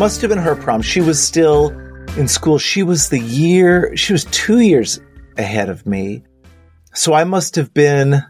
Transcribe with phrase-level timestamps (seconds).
[0.00, 0.80] must have been her prom.
[0.80, 1.68] She was still
[2.16, 2.56] in school.
[2.56, 4.98] She was the year, she was two years
[5.36, 6.22] ahead of me.
[6.94, 8.24] So I must have been,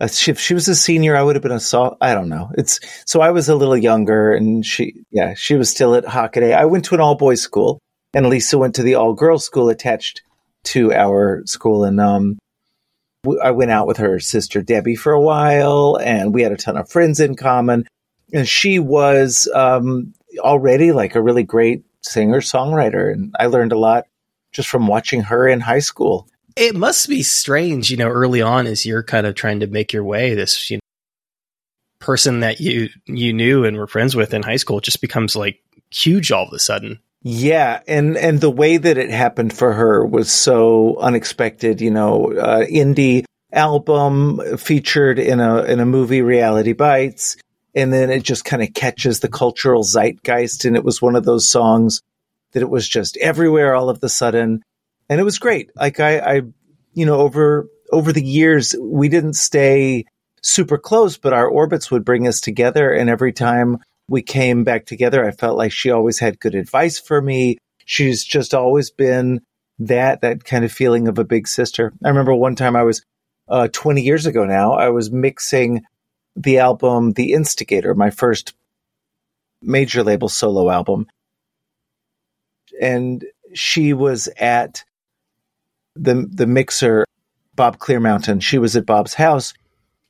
[0.00, 1.98] if she was a senior, I would have been a soft.
[2.00, 2.50] I don't know.
[2.58, 6.52] It's so I was a little younger, and she, yeah, she was still at Hockaday.
[6.52, 7.78] I went to an all boys school,
[8.12, 10.22] and Lisa went to the all girls school attached
[10.64, 12.38] to our school, and um,
[13.40, 16.76] I went out with her sister Debbie for a while, and we had a ton
[16.76, 17.86] of friends in common.
[18.32, 23.78] And she was um, already like a really great singer songwriter, and I learned a
[23.78, 24.06] lot
[24.52, 26.28] just from watching her in high school.
[26.56, 29.92] It must be strange, you know, early on as you're kind of trying to make
[29.92, 30.34] your way.
[30.34, 30.80] This, you know,
[31.98, 35.60] person that you you knew and were friends with in high school just becomes like
[35.90, 37.00] huge all of a sudden.
[37.22, 41.80] Yeah, and and the way that it happened for her was so unexpected.
[41.80, 47.36] You know, uh, indie album featured in a in a movie, Reality Bites,
[47.76, 51.24] and then it just kind of catches the cultural zeitgeist, and it was one of
[51.24, 52.00] those songs
[52.52, 54.62] that it was just everywhere all of the sudden,
[55.10, 55.70] and it was great.
[55.76, 56.42] Like I, I
[56.94, 60.06] you know, over over the years, we didn't stay
[60.42, 64.86] super close, but our orbits would bring us together, and every time we came back
[64.86, 67.58] together, I felt like she always had good advice for me.
[67.84, 69.42] She's just always been
[69.80, 71.92] that that kind of feeling of a big sister.
[72.02, 73.02] I remember one time I was
[73.48, 75.84] uh, 20 years ago now, I was mixing
[76.36, 78.54] the album The Instigator, my first
[79.62, 81.06] major label solo album.
[82.80, 84.84] And she was at
[85.94, 87.06] the the mixer
[87.54, 88.42] Bob Clearmountain.
[88.42, 89.54] She was at Bob's house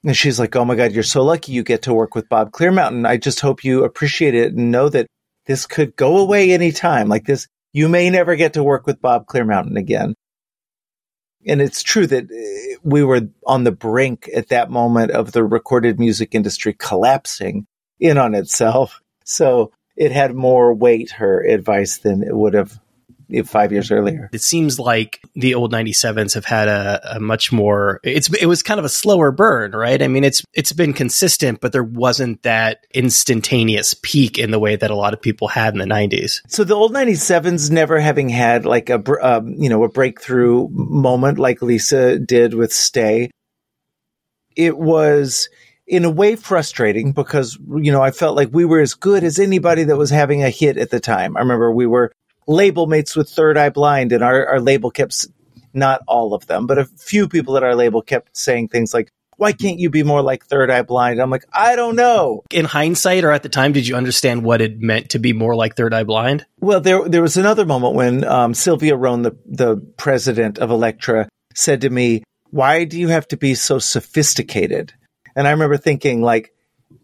[0.05, 2.51] and she's like, "Oh my god, you're so lucky you get to work with Bob
[2.51, 3.07] Clearmountain.
[3.07, 5.07] I just hope you appreciate it and know that
[5.47, 7.09] this could go away anytime.
[7.09, 10.15] Like this, you may never get to work with Bob Clearmountain again."
[11.47, 15.45] And it's true that uh, we were on the brink at that moment of the
[15.45, 17.67] recorded music industry collapsing
[18.01, 19.01] in on itself.
[19.25, 22.79] So it had more weight, her advice, than it would have
[23.45, 24.31] five years earlier.
[24.33, 28.63] It seems like the old 97s have had a, a, much more it's it was
[28.63, 30.01] kind of a slower burn, right?
[30.01, 34.77] I mean, it's it's been consistent, but there wasn't that instantaneous peak in the way
[34.77, 36.41] that a lot of people had in the 90s.
[36.49, 41.39] So the old 97s never having had like a um, you know, a breakthrough moment
[41.39, 43.31] like Lisa did with Stay.
[44.55, 45.49] It was
[45.87, 49.39] in a way frustrating because you know I felt like we were as good as
[49.39, 51.37] anybody that was having a hit at the time.
[51.37, 52.13] I remember we were
[52.47, 55.27] label mates with Third Eye Blind, and our, our label kept
[55.73, 59.11] not all of them, but a few people at our label kept saying things like,
[59.37, 61.21] why can't you be more like Third Eye Blind?
[61.21, 62.43] I'm like, I don't know.
[62.51, 65.55] In hindsight, or at the time, did you understand what it meant to be more
[65.55, 66.47] like Third Eye Blind?
[66.61, 71.29] Well, there there was another moment when um, Sylvia Rhone, the the president of Elektra,
[71.55, 74.95] said to me, "Why do you have to be so sophisticated?"
[75.35, 76.55] And I remember thinking, like,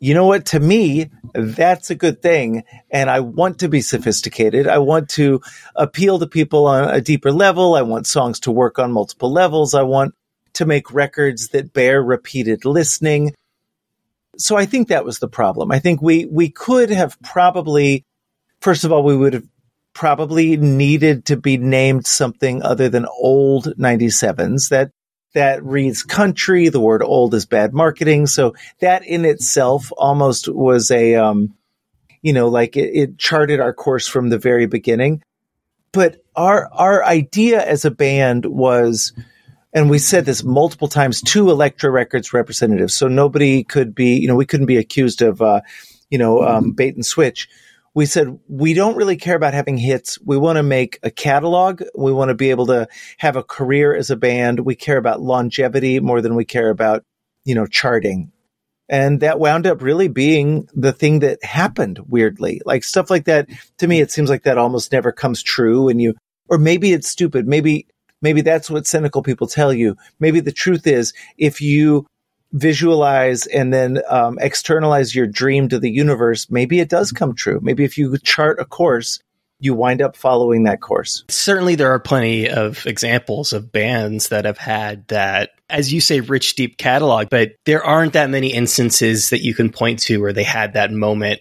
[0.03, 0.47] you know what?
[0.47, 2.65] To me, that's a good thing.
[2.91, 4.67] And I want to be sophisticated.
[4.67, 5.41] I want to
[5.77, 7.77] appeal to people on a deeper level.
[7.77, 9.75] I want songs to work on multiple levels.
[9.75, 10.17] I want
[10.55, 13.33] to make records that bear repeated listening.
[14.39, 15.71] So I think that was the problem.
[15.71, 18.05] I think we, we could have probably,
[18.61, 19.47] first of all, we would have
[19.95, 24.91] probably needed to be named something other than old 97s that
[25.35, 26.69] that reads country.
[26.69, 28.27] The word old is bad marketing.
[28.27, 31.55] So that in itself almost was a, um,
[32.21, 35.23] you know, like it, it charted our course from the very beginning.
[35.93, 39.13] But our, our idea as a band was,
[39.73, 42.95] and we said this multiple times to Elektra Records representatives.
[42.95, 45.61] So nobody could be, you know, we couldn't be accused of, uh,
[46.11, 47.49] you know, um, bait and switch
[47.95, 50.19] we said we don't really care about having hits.
[50.25, 51.83] We want to make a catalog.
[51.95, 52.89] We want to be able to
[53.19, 54.61] have a career as a band.
[54.61, 57.05] We care about longevity more than we care about,
[57.45, 58.33] you know, charting.
[58.89, 62.61] And that wound up really being the thing that happened weirdly.
[62.65, 65.89] Like stuff like that, to me, it seems like that almost never comes true.
[65.89, 66.15] And you,
[66.49, 67.47] or maybe it's stupid.
[67.47, 67.87] Maybe,
[68.21, 69.97] maybe that's what cynical people tell you.
[70.19, 72.07] Maybe the truth is if you
[72.53, 77.59] visualize and then um, externalize your dream to the universe, maybe it does come true.
[77.63, 79.21] Maybe if you chart a course,
[79.59, 81.25] you wind up following that course.
[81.29, 86.21] Certainly, there are plenty of examples of bands that have had that, as you say,
[86.21, 90.33] rich, deep catalog, but there aren't that many instances that you can point to where
[90.33, 91.41] they had that moment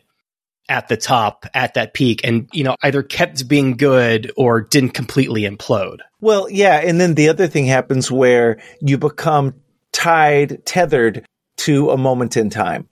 [0.70, 4.92] at the top, at that peak, and, you know, either kept being good or didn't
[4.92, 6.00] completely implode.
[6.22, 6.78] Well, yeah.
[6.78, 9.56] And then the other thing happens where you become
[9.92, 11.26] tied, tethered
[11.58, 12.88] to a moment in time.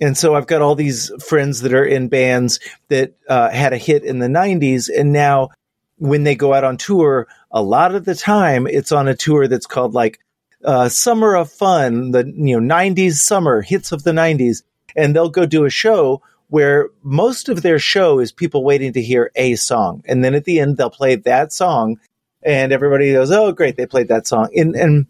[0.00, 2.58] And so I've got all these friends that are in bands
[2.88, 4.90] that uh, had a hit in the 90s.
[4.94, 5.50] And now
[5.98, 9.46] when they go out on tour, a lot of the time it's on a tour
[9.46, 10.20] that's called like
[10.64, 14.62] uh, Summer of Fun, the you know 90s summer hits of the 90s.
[14.96, 19.02] And they'll go do a show where most of their show is people waiting to
[19.02, 20.02] hear a song.
[20.06, 21.98] And then at the end, they'll play that song
[22.42, 23.76] and everybody goes, Oh, great.
[23.76, 24.50] They played that song.
[24.54, 25.06] And, and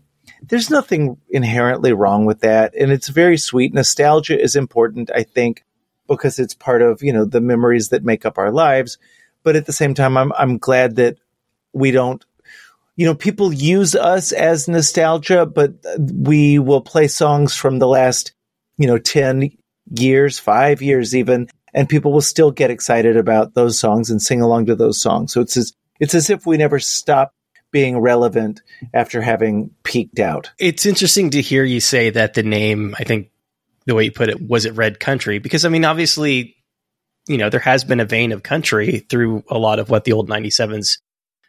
[0.48, 2.74] there's nothing inherently wrong with that.
[2.74, 3.74] And it's very sweet.
[3.74, 5.64] Nostalgia is important, I think,
[6.08, 8.98] because it's part of, you know, the memories that make up our lives.
[9.42, 11.18] But at the same time, I'm, I'm glad that
[11.72, 12.24] we don't
[12.96, 18.32] you know, people use us as nostalgia, but we will play songs from the last,
[18.78, 19.50] you know, 10
[19.98, 24.40] years, five years even, and people will still get excited about those songs and sing
[24.40, 25.32] along to those songs.
[25.32, 27.32] So it's as, it's as if we never stop
[27.74, 28.62] being relevant
[28.94, 30.52] after having peaked out.
[30.60, 33.32] It's interesting to hear you say that the name, I think
[33.84, 35.40] the way you put it, was it Red Country?
[35.40, 36.56] Because I mean, obviously,
[37.26, 40.12] you know, there has been a vein of country through a lot of what the
[40.12, 40.98] old 97s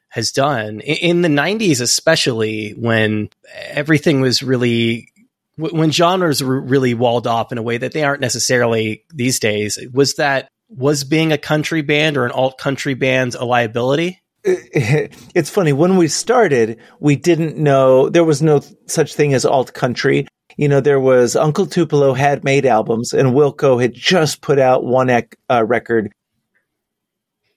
[0.09, 3.29] has done in the 90s especially when
[3.65, 5.09] everything was really
[5.57, 9.77] when genres were really walled off in a way that they aren't necessarily these days
[9.91, 14.21] was that was being a country band or an alt country band a liability
[15.33, 19.73] it's funny when we started we didn't know there was no such thing as alt
[19.73, 20.27] country
[20.57, 24.83] you know there was uncle tupelo had made albums and wilco had just put out
[24.85, 26.11] one ec- uh, record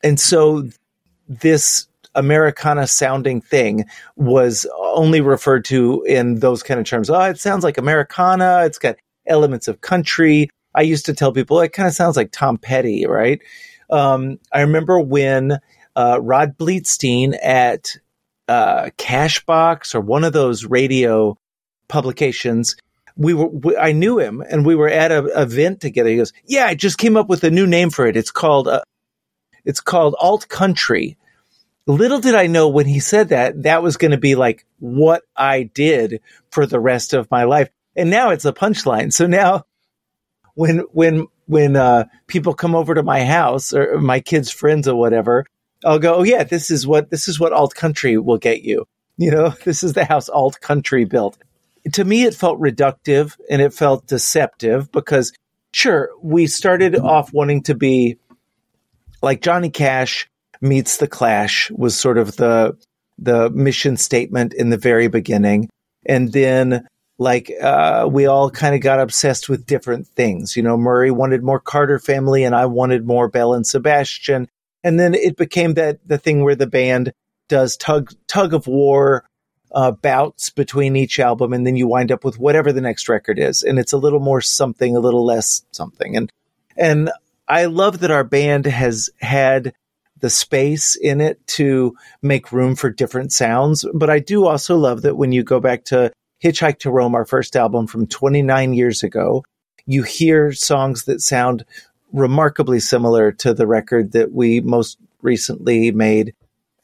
[0.03, 0.67] and so
[1.29, 3.85] this Americana sounding thing
[4.17, 7.11] was only referred to in those kind of terms.
[7.11, 8.63] Oh, it sounds like Americana.
[8.65, 8.97] It's got
[9.27, 10.49] elements of country.
[10.75, 13.41] I used to tell people it kind of sounds like Tom Petty, right?
[13.91, 15.59] Um, I remember when
[15.99, 17.97] uh, Rod Bleetstein at
[18.47, 21.37] uh, Cashbox or one of those radio
[21.89, 22.77] publications.
[23.17, 26.09] We were, we, I knew him, and we were at a event together.
[26.09, 28.17] He goes, "Yeah, I just came up with a new name for it.
[28.17, 28.83] It's called, uh,
[29.65, 31.19] it's called Alt Country."
[31.87, 35.23] little did I know when he said that, that was going to be like what
[35.35, 37.71] I did for the rest of my life.
[37.97, 39.11] And now it's a punchline.
[39.11, 39.65] So now
[40.55, 44.97] when, when, when, uh, people come over to my house or my kids' friends or
[44.97, 45.47] whatever,
[45.85, 48.87] I'll go, Oh yeah, this is what, this is what alt country will get you.
[49.21, 51.37] You know, this is the house alt country built.
[51.95, 55.33] To me, it felt reductive and it felt deceptive because
[55.73, 58.19] sure, we started off wanting to be
[59.23, 60.29] like Johnny Cash
[60.61, 62.77] meets the Clash was sort of the
[63.19, 65.69] the mission statement in the very beginning,
[66.07, 66.87] and then
[67.19, 70.57] like uh, we all kind of got obsessed with different things.
[70.57, 74.49] You know, Murray wanted more Carter family, and I wanted more Belle and Sebastian,
[74.85, 77.13] and then it became that the thing where the band
[77.49, 79.25] does tug tug of war
[79.73, 83.39] uh, bouts between each album, and then you wind up with whatever the next record
[83.39, 86.33] is, and it's a little more something, a little less something, and
[86.77, 87.11] and
[87.49, 89.73] I love that our band has had
[90.21, 93.85] the space in it to make room for different sounds.
[93.95, 97.25] But I do also love that when you go back to Hitchhike to Rome, our
[97.25, 99.45] first album from 29 years ago,
[99.87, 101.65] you hear songs that sound
[102.13, 106.35] remarkably similar to the record that we most recently made.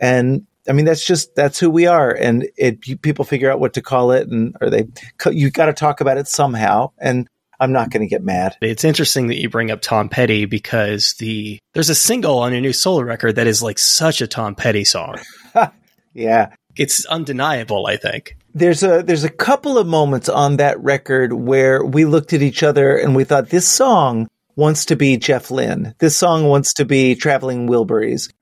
[0.00, 2.10] And I mean, that's just, that's who we are.
[2.10, 4.88] And it, people figure out what to call it and, or they,
[5.30, 6.90] you got to talk about it somehow.
[6.98, 7.28] And
[7.60, 8.56] I'm not going to get mad.
[8.60, 12.60] It's interesting that you bring up Tom Petty because the there's a single on your
[12.60, 15.16] new solo record that is like such a Tom Petty song.
[16.14, 16.54] yeah.
[16.76, 18.36] It's undeniable, I think.
[18.52, 22.62] There's a there's a couple of moments on that record where we looked at each
[22.62, 25.94] other and we thought this song wants to be Jeff Lynne.
[25.98, 28.32] This song wants to be Traveling Wilburys.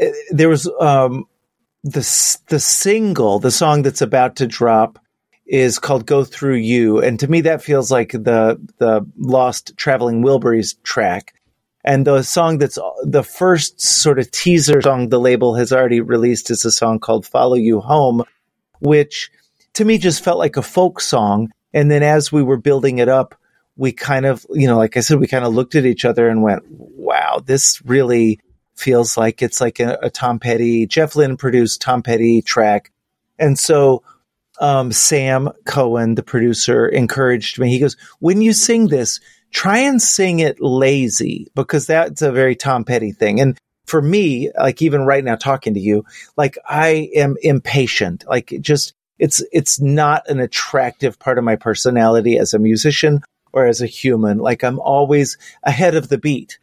[0.00, 1.26] Uh, there was um
[1.82, 4.98] the the single, the song that's about to drop
[5.46, 10.22] is called "Go Through You," and to me that feels like the the lost Traveling
[10.22, 11.34] Wilburys track.
[11.82, 16.50] And the song that's the first sort of teaser song the label has already released
[16.50, 18.22] is a song called "Follow You Home,"
[18.80, 19.30] which
[19.74, 21.50] to me just felt like a folk song.
[21.72, 23.34] And then as we were building it up,
[23.80, 26.28] we kind of, you know, like I said, we kind of looked at each other
[26.28, 28.38] and went, "Wow, this really."
[28.76, 32.90] feels like it's like a, a Tom Petty, Jeff Lynne produced Tom Petty track.
[33.38, 34.02] And so
[34.58, 37.68] um, Sam Cohen, the producer, encouraged me.
[37.68, 39.20] He goes, when you sing this,
[39.50, 43.38] try and sing it lazy because that's a very Tom Petty thing.
[43.38, 46.06] And for me, like even right now talking to you,
[46.38, 48.24] like I am impatient.
[48.26, 53.20] Like just, it's, it's not an attractive part of my personality as a musician
[53.52, 54.38] or as a human.
[54.38, 56.58] Like I'm always ahead of the beat.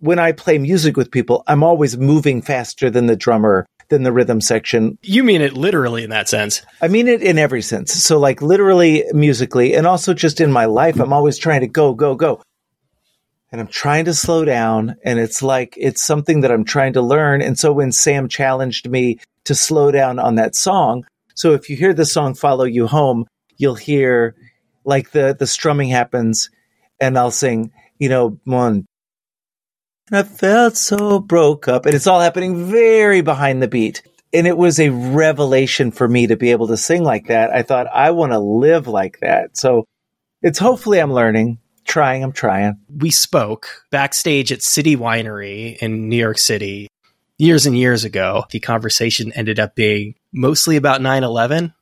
[0.00, 4.12] When I play music with people, I'm always moving faster than the drummer than the
[4.12, 4.98] rhythm section.
[5.02, 6.62] You mean it literally in that sense?
[6.80, 7.92] I mean it in every sense.
[7.92, 11.94] So like literally musically and also just in my life, I'm always trying to go,
[11.94, 12.42] go, go.
[13.50, 17.02] And I'm trying to slow down and it's like, it's something that I'm trying to
[17.02, 17.40] learn.
[17.40, 21.76] And so when Sam challenged me to slow down on that song, so if you
[21.76, 23.26] hear the song Follow You Home,
[23.56, 24.34] you'll hear
[24.88, 26.50] like the, the strumming happens
[26.98, 28.86] and I'll sing, you know, one,
[30.10, 31.84] and I felt so broke up.
[31.84, 34.02] And it's all happening very behind the beat.
[34.32, 37.50] And it was a revelation for me to be able to sing like that.
[37.50, 39.56] I thought, I want to live like that.
[39.56, 39.84] So
[40.40, 42.78] it's hopefully I'm learning, trying, I'm trying.
[42.88, 46.88] We spoke backstage at City Winery in New York City
[47.36, 48.44] years and years ago.
[48.50, 51.74] The conversation ended up being mostly about 9 11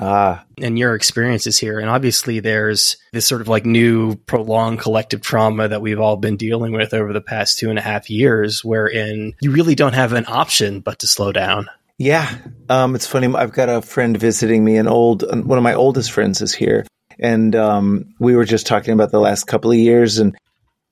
[0.00, 1.80] Ah, and your experiences here.
[1.80, 6.36] And obviously, there's this sort of like new prolonged collective trauma that we've all been
[6.36, 10.12] dealing with over the past two and a half years, wherein you really don't have
[10.12, 11.68] an option but to slow down.
[11.98, 12.32] yeah.
[12.68, 13.34] Um, it's funny.
[13.34, 16.86] I've got a friend visiting me, an old, one of my oldest friends is here.
[17.18, 20.18] And um, we were just talking about the last couple of years.
[20.18, 20.36] And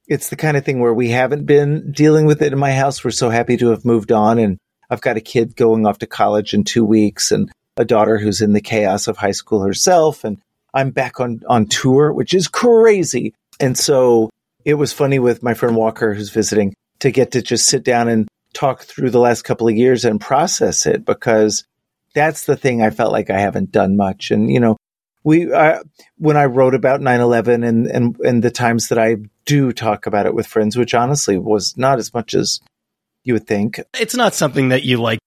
[0.09, 3.05] it's the kind of thing where we haven't been dealing with it in my house.
[3.05, 4.41] We're so happy to have moved on.
[4.41, 4.59] And
[4.91, 8.41] I've got a kid going off to college in two weeks and a daughter who's
[8.41, 10.25] in the chaos of high school herself.
[10.25, 10.41] And
[10.75, 13.35] I'm back on, on tour, which is crazy.
[13.61, 14.31] And so
[14.65, 18.09] it was funny with my friend Walker, who's visiting, to get to just sit down
[18.09, 21.65] and talk through the last couple of years and process it because
[22.15, 24.31] that's the thing I felt like I haven't done much.
[24.31, 24.77] And, you know,
[25.23, 25.83] we, uh,
[26.19, 30.27] when I wrote about 9-11 and, and, and the times that I do talk about
[30.27, 32.61] it with friends, which honestly was not as much as
[33.25, 33.81] you would think.
[33.99, 35.19] It's not something that you like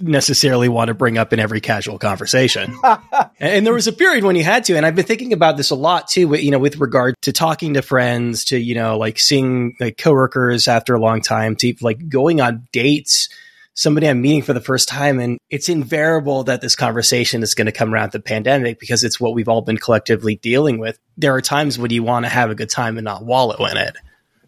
[0.00, 2.74] necessarily want to bring up in every casual conversation.
[3.40, 5.70] and there was a period when you had to, and I've been thinking about this
[5.70, 9.18] a lot too, you know, with regard to talking to friends, to, you know, like
[9.18, 13.28] seeing like coworkers after a long time, to like going on dates,
[13.74, 15.20] somebody I'm meeting for the first time.
[15.20, 19.20] And it's invariable that this conversation is going to come around the pandemic because it's
[19.20, 20.98] what we've all been collectively dealing with.
[21.16, 23.76] There are times when you want to have a good time and not wallow in
[23.76, 23.96] it.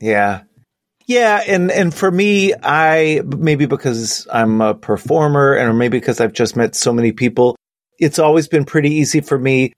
[0.00, 0.42] Yeah.
[1.10, 6.20] Yeah, and and for me, I maybe because I'm a performer, and or maybe because
[6.20, 7.56] I've just met so many people,
[7.98, 9.72] it's always been pretty easy for me.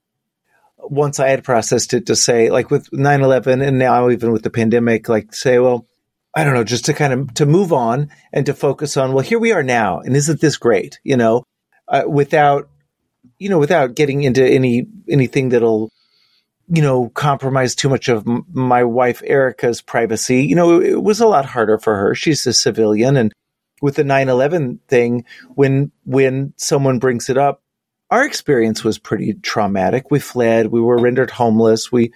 [0.77, 4.51] Once I had processed it, to say like with 9-11 and now even with the
[4.51, 5.87] pandemic, like say, well,
[6.35, 9.25] I don't know, just to kind of to move on and to focus on, well,
[9.25, 10.99] here we are now, and isn't this great?
[11.03, 11.45] You know,
[11.87, 12.69] uh, without
[13.39, 15.89] you know, without getting into any anything that'll
[16.73, 20.43] you know, compromise too much of m- my wife Erica's privacy.
[20.43, 22.15] You know, it, was a lot harder for her.
[22.15, 23.31] She's a civilian, and
[23.79, 27.61] with the 9/11 thing, when when someone brings it up,
[28.09, 30.09] our experience was pretty traumatic.
[30.09, 30.67] We fled.
[30.67, 31.91] We were rendered homeless.
[31.91, 32.11] We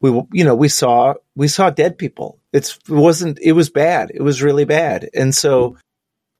[0.00, 2.38] we you know we saw we saw dead people.
[2.52, 4.12] It's it wasn't it was bad.
[4.14, 5.10] It was really bad.
[5.14, 5.78] And so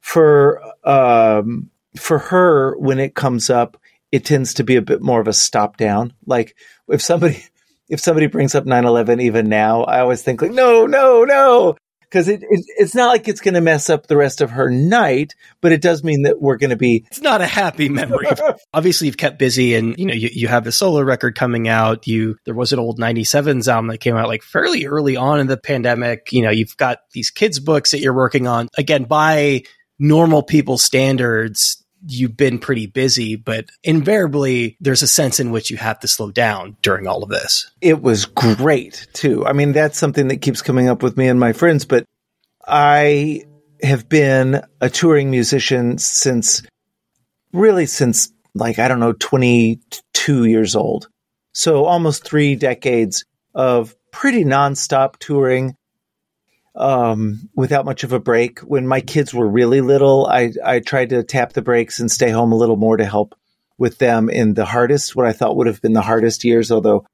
[0.02, 3.76] for um for her when it comes up
[4.12, 6.12] it tends to be a bit more of a stop down.
[6.26, 6.56] Like
[6.88, 7.44] if somebody
[7.88, 11.76] if somebody brings up 9/11 even now, I always think like no, no, no
[12.10, 14.68] because it, it, it's not like it's going to mess up the rest of her
[14.70, 17.04] night, but it does mean that we're going to be.
[17.06, 18.26] It's not a happy memory.
[18.74, 22.06] Obviously, you've kept busy, and you know you, you have the solo record coming out.
[22.06, 25.46] You there was an old '97s album that came out like fairly early on in
[25.46, 26.32] the pandemic.
[26.32, 28.68] You know you've got these kids books that you're working on.
[28.76, 29.62] Again, by
[29.98, 35.76] normal people standards, you've been pretty busy, but invariably there's a sense in which you
[35.76, 37.70] have to slow down during all of this.
[37.80, 39.46] It was great too.
[39.46, 42.04] I mean, that's something that keeps coming up with me and my friends, but
[42.66, 43.42] I
[43.82, 46.62] have been a touring musician since
[47.52, 51.08] really since like, I don't know, 22 years old.
[51.52, 55.74] So almost three decades of pretty nonstop touring
[56.74, 58.60] um, without much of a break.
[58.60, 62.30] When my kids were really little, I, I tried to tap the brakes and stay
[62.30, 63.34] home a little more to help
[63.78, 67.06] with them in the hardest, what I thought would have been the hardest years, although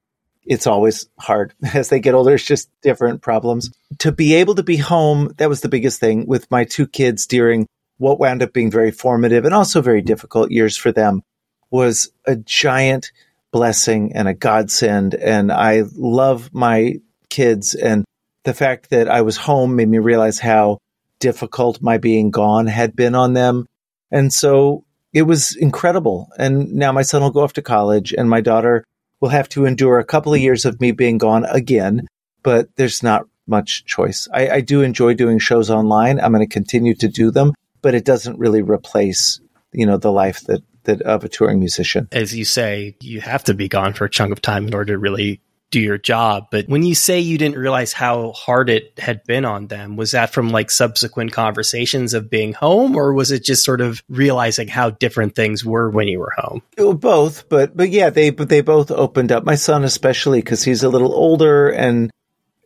[0.45, 2.35] it's always hard as they get older.
[2.35, 3.71] It's just different problems.
[4.01, 7.27] To be able to be home, that was the biggest thing with my two kids
[7.27, 7.67] during
[7.99, 11.23] what wound up being very formative and also very difficult years for them
[11.71, 13.11] was a giant
[13.53, 15.15] blessing and a godsend.
[15.15, 16.97] And I love my
[17.31, 18.05] kids and
[18.47, 20.79] the fact that I was home made me realize how
[21.19, 23.67] difficult my being gone had been on them.
[24.13, 26.29] And so it was incredible.
[26.39, 28.85] And now my son will go off to college and my daughter
[29.21, 32.07] will have to endure a couple of years of me being gone again,
[32.45, 34.29] but there's not much choice.
[34.33, 36.21] I, I do enjoy doing shows online.
[36.21, 39.41] I'm going to continue to do them, but it doesn't really replace,
[39.73, 42.07] you know, the life that, that of a touring musician.
[42.13, 44.93] As you say, you have to be gone for a chunk of time in order
[44.93, 46.47] to really do your job.
[46.51, 50.13] But when you say you didn't realize how hard it had been on them, was
[50.13, 54.69] that from like subsequent conversations of being home, or was it just sort of realizing
[54.69, 56.63] how different things were when you were home?
[56.77, 59.45] Both, but but yeah, they but they both opened up.
[59.45, 62.11] My son especially because he's a little older, and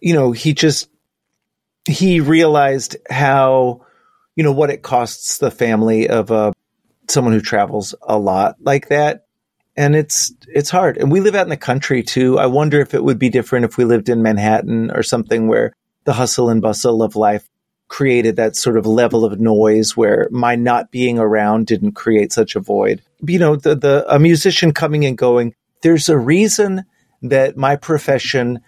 [0.01, 0.89] you know he just
[1.87, 3.87] he realized how
[4.37, 6.53] you know what it costs the family of a uh,
[7.09, 9.27] someone who travels a lot like that
[9.81, 10.99] and it's it's hard.
[10.99, 12.39] And we live out in the country too.
[12.39, 15.73] I wonder if it would be different if we lived in Manhattan or something where
[16.05, 17.49] the hustle and bustle of life
[17.89, 22.57] created that sort of level of noise where my not being around didn't create such
[22.57, 23.01] a void.
[23.23, 26.85] You know, the, the, a musician coming and going, there's a reason
[27.23, 28.61] that my profession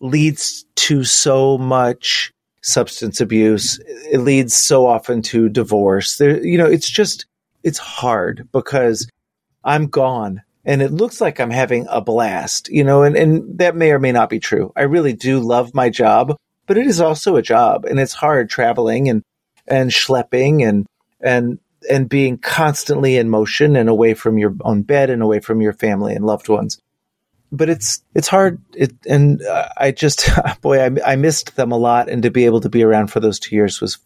[0.00, 3.80] leads to so much substance abuse.
[4.10, 6.16] It leads so often to divorce.
[6.16, 7.26] There, you know, it's just,
[7.62, 9.08] it's hard because
[9.64, 13.76] I'm gone and it looks like I'm having a blast, you know, and, and that
[13.76, 14.72] may or may not be true.
[14.76, 16.36] I really do love my job,
[16.66, 19.22] but it is also a job and it's hard traveling and,
[19.66, 20.86] and schlepping and,
[21.20, 25.62] and, and being constantly in motion and away from your own bed and away from
[25.62, 26.78] your family and loved ones.
[27.50, 28.60] But it's, it's hard.
[28.74, 30.28] It, and uh, I just,
[30.60, 32.08] boy, I, I missed them a lot.
[32.08, 33.98] And to be able to be around for those two years was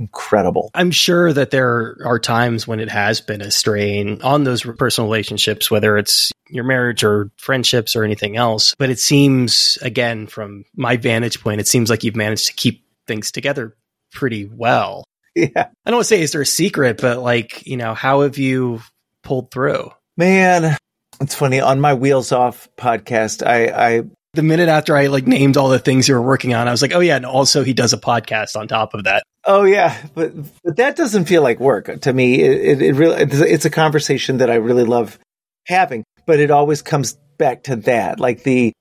[0.00, 0.70] incredible.
[0.74, 5.08] I'm sure that there are times when it has been a strain on those personal
[5.08, 8.74] relationships, whether it's your marriage or friendships or anything else.
[8.78, 12.84] But it seems, again, from my vantage point, it seems like you've managed to keep
[13.06, 13.76] things together
[14.12, 15.04] pretty well.
[15.36, 15.48] Yeah.
[15.56, 18.38] I don't want to say is there a secret, but like, you know, how have
[18.38, 18.80] you
[19.22, 19.92] pulled through?
[20.16, 20.76] Man,
[21.20, 21.60] it's funny.
[21.60, 24.02] On my Wheels Off podcast, I, I
[24.34, 26.82] the minute after I like named all the things you were working on, I was
[26.82, 29.22] like, oh yeah, and also he does a podcast on top of that.
[29.44, 30.32] Oh yeah, but
[30.62, 32.40] but that doesn't feel like work to me.
[32.40, 35.18] It, it, it really it's a conversation that I really love
[35.66, 38.72] having, but it always comes back to that, like the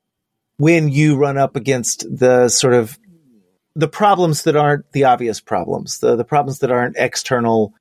[0.57, 2.99] when you run up against the sort of
[3.75, 7.73] the problems that aren't the obvious problems, the the problems that aren't external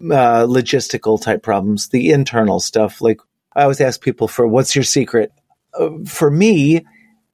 [0.00, 3.00] uh, logistical type problems, the internal stuff.
[3.00, 3.20] Like
[3.56, 5.32] I always ask people for what's your secret.
[5.76, 6.84] Uh, for me,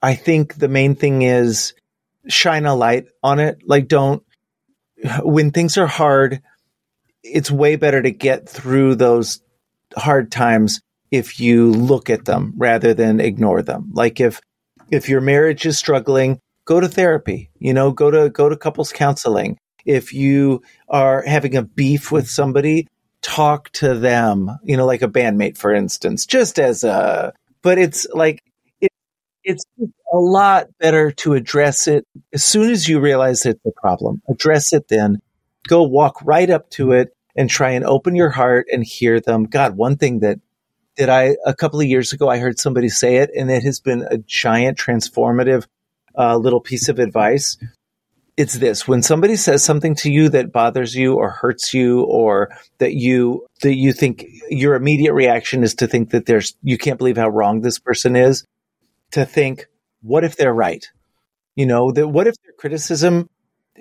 [0.01, 1.75] I think the main thing is
[2.29, 3.59] shine a light on it.
[3.67, 4.23] Like don't
[5.23, 6.43] when things are hard,
[7.23, 9.41] it's way better to get through those
[9.97, 13.91] hard times if you look at them rather than ignore them.
[13.93, 14.41] Like if
[14.91, 17.51] if your marriage is struggling, go to therapy.
[17.59, 19.59] You know, go to go to couples counseling.
[19.85, 22.87] If you are having a beef with somebody,
[23.23, 24.51] talk to them.
[24.63, 27.33] You know, like a bandmate, for instance, just as a.
[27.63, 28.43] But it's like
[29.45, 29.65] it's
[30.13, 34.23] a lot better to address it as soon as you realize it's a problem.
[34.29, 35.19] Address it then.
[35.69, 39.45] Go walk right up to it and try and open your heart and hear them.
[39.45, 40.41] God, one thing that
[40.97, 43.81] that I a couple of years ago I heard somebody say it, and it has
[43.81, 45.67] been a giant transformative
[46.19, 47.57] uh, little piece of advice.
[48.37, 52.51] It's this: when somebody says something to you that bothers you or hurts you, or
[52.79, 56.99] that you that you think your immediate reaction is to think that there's you can't
[56.99, 58.45] believe how wrong this person is.
[59.13, 59.67] To think,
[60.03, 60.87] what if they're right?
[61.57, 63.29] You know, that what if their criticism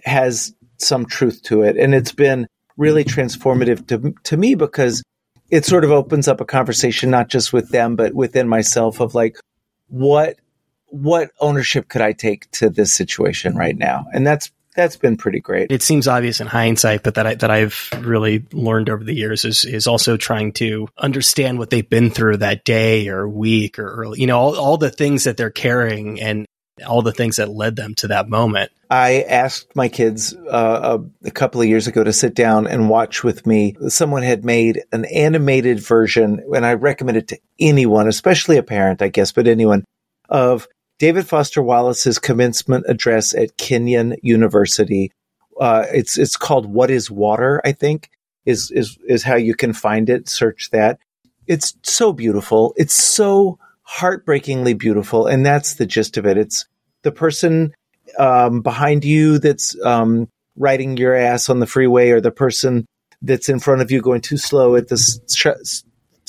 [0.03, 5.03] has some truth to it, and it's been really transformative to to me because
[5.49, 9.15] it sort of opens up a conversation not just with them but within myself of
[9.15, 9.37] like
[9.87, 10.37] what
[10.91, 14.07] what ownership could I take to this situation right now?
[14.13, 15.71] And that's that's been pretty great.
[15.71, 19.45] It seems obvious in hindsight, but that I, that I've really learned over the years
[19.45, 23.87] is is also trying to understand what they've been through that day or week or
[23.87, 26.45] early, you know, all, all the things that they're carrying and
[26.87, 28.71] all the things that led them to that moment.
[28.89, 32.89] I asked my kids uh, a, a, couple of years ago to sit down and
[32.89, 33.75] watch with me.
[33.89, 39.01] Someone had made an animated version, and I recommend it to anyone, especially a parent,
[39.01, 39.83] I guess, but anyone,
[40.29, 40.67] of
[40.99, 45.11] David Foster Wallace's commencement address at Kenyon University.
[45.59, 48.09] Uh, it's it's called "What Is Water?" I think
[48.45, 50.29] is is is how you can find it.
[50.29, 50.99] Search that.
[51.47, 52.73] It's so beautiful.
[52.77, 56.37] It's so heartbreakingly beautiful, and that's the gist of it.
[56.37, 56.67] It's
[57.01, 57.73] the person
[58.17, 62.85] um, behind you that's um, riding your ass on the freeway, or the person
[63.21, 64.97] that's in front of you going too slow at the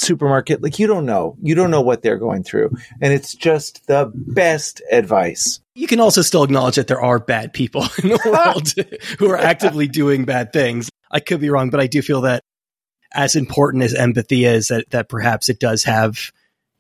[0.01, 0.63] supermarket.
[0.63, 1.37] Like you don't know.
[1.43, 2.77] You don't know what they're going through.
[3.01, 5.61] And it's just the best advice.
[5.75, 9.39] You can also still acknowledge that there are bad people in the world who are
[9.39, 10.91] actively doing bad things.
[11.11, 12.43] I could be wrong, but I do feel that
[13.13, 16.31] as important as empathy is, that, that perhaps it does have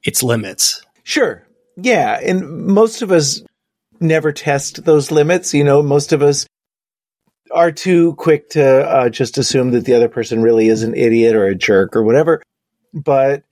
[0.04, 0.82] its limits.
[1.02, 1.46] Sure.
[1.76, 2.18] Yeah.
[2.22, 3.42] And most of us
[4.00, 5.52] never test those limits.
[5.54, 6.46] You know, most of us
[7.50, 11.34] are too quick to uh, just assume that the other person really is an idiot
[11.34, 12.40] or a jerk or whatever
[12.92, 13.44] but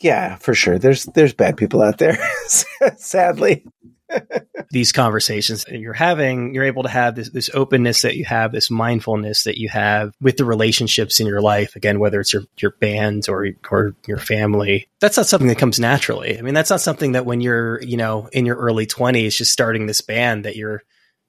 [0.00, 0.78] yeah, for sure.
[0.78, 2.18] There's there's bad people out there,
[2.96, 3.64] sadly.
[4.70, 8.52] These conversations that you're having, you're able to have this this openness that you have,
[8.52, 11.76] this mindfulness that you have with the relationships in your life.
[11.76, 15.78] Again, whether it's your your band or or your family, that's not something that comes
[15.78, 16.38] naturally.
[16.38, 19.52] I mean, that's not something that when you're you know in your early 20s, just
[19.52, 20.82] starting this band, that you're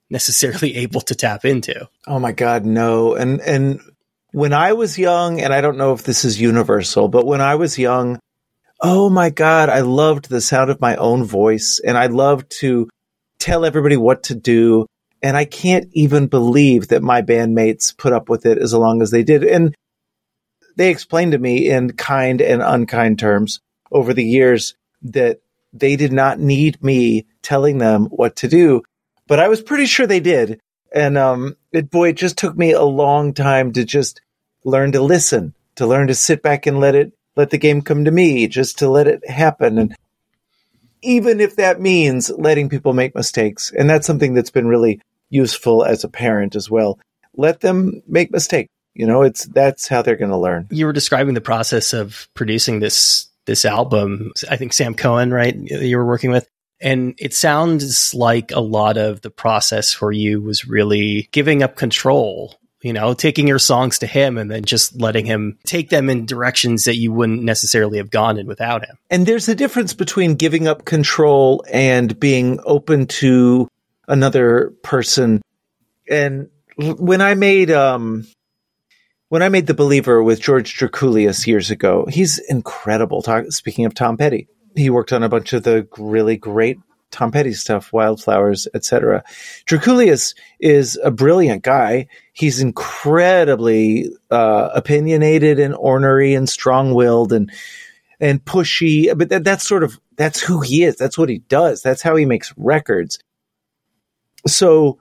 [0.10, 1.88] necessarily able to tap into.
[2.08, 3.16] Oh my God, no.
[3.16, 3.82] And and
[4.32, 7.56] when I was young, and I don't know if this is universal, but when I
[7.56, 8.20] was young,
[8.82, 12.90] oh my God, I loved the sound of my own voice and I loved to
[13.40, 14.86] tell everybody what to do
[15.22, 19.12] And I can't even believe that my bandmates put up with it as long as
[19.12, 19.44] they did.
[19.44, 19.76] And
[20.78, 23.60] they explained to me in kind and unkind terms
[23.92, 25.42] over the years that
[25.74, 28.82] they did not need me telling them what to do,
[29.28, 30.62] but I was pretty sure they did.
[30.94, 34.22] And um, it, boy, it just took me a long time to just
[34.64, 38.06] learn to listen, to learn to sit back and let it, let the game come
[38.06, 39.78] to me, just to let it happen.
[39.78, 39.96] And
[41.02, 45.86] even if that means letting people make mistakes, and that's something that's been really useful
[45.86, 47.00] as a parent as well.
[47.36, 48.70] Let them make mistakes.
[48.96, 50.68] You know, it's that's how they're going to learn.
[50.72, 54.34] You were describing the process of producing this this album.
[54.50, 55.56] I think Sam Cohen, right?
[55.56, 56.50] You were working with.
[56.82, 61.76] And it sounds like a lot of the process for you was really giving up
[61.76, 66.10] control, you know, taking your songs to him and then just letting him take them
[66.10, 68.98] in directions that you wouldn't necessarily have gone in without him.
[69.10, 73.68] And there's a difference between giving up control and being open to
[74.08, 75.42] another person.
[76.10, 78.26] And when I made, um,
[79.28, 83.22] when I made The Believer with George Drakoulias years ago, he's incredible.
[83.22, 86.80] Talk, speaking of Tom Petty, he worked on a bunch of the really great
[87.12, 89.24] Tom Petty stuff, Wildflowers, etc.
[89.66, 92.08] Drakoulias is a brilliant guy.
[92.34, 97.52] He's incredibly uh, opinionated and ornery and strong-willed and
[98.20, 99.18] and pushy.
[99.18, 100.98] But that, that's sort of that's who he is.
[100.98, 101.82] That's what he does.
[101.82, 103.20] That's how he makes records.
[104.46, 105.00] So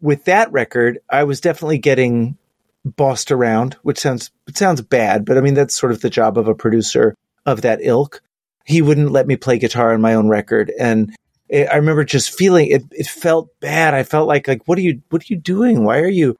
[0.00, 2.36] with that record, I was definitely getting
[2.84, 6.36] bossed around, which sounds it sounds bad, but I mean that's sort of the job
[6.36, 7.14] of a producer
[7.46, 8.22] of that ilk.
[8.64, 11.14] He wouldn't let me play guitar on my own record, and
[11.48, 12.82] it, I remember just feeling it.
[12.90, 13.94] It felt bad.
[13.94, 15.84] I felt like like what are you what are you doing?
[15.84, 16.36] Why are you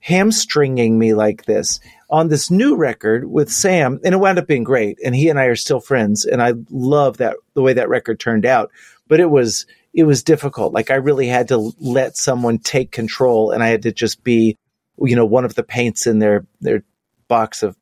[0.00, 1.78] hamstringing me like this
[2.10, 4.00] on this new record with Sam?
[4.04, 6.54] And it wound up being great, and he and I are still friends, and I
[6.70, 8.70] love that the way that record turned out.
[9.08, 10.72] But it was it was difficult.
[10.72, 14.56] Like I really had to let someone take control, and I had to just be
[14.98, 16.84] you know, one of the paints in their, their
[17.28, 17.76] box of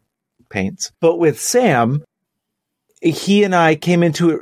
[0.49, 0.93] paints.
[1.01, 2.05] But with Sam,
[3.01, 4.41] he and I came into it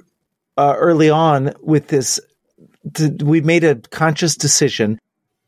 [0.57, 2.21] uh, early on with this.
[2.94, 4.99] To, we made a conscious decision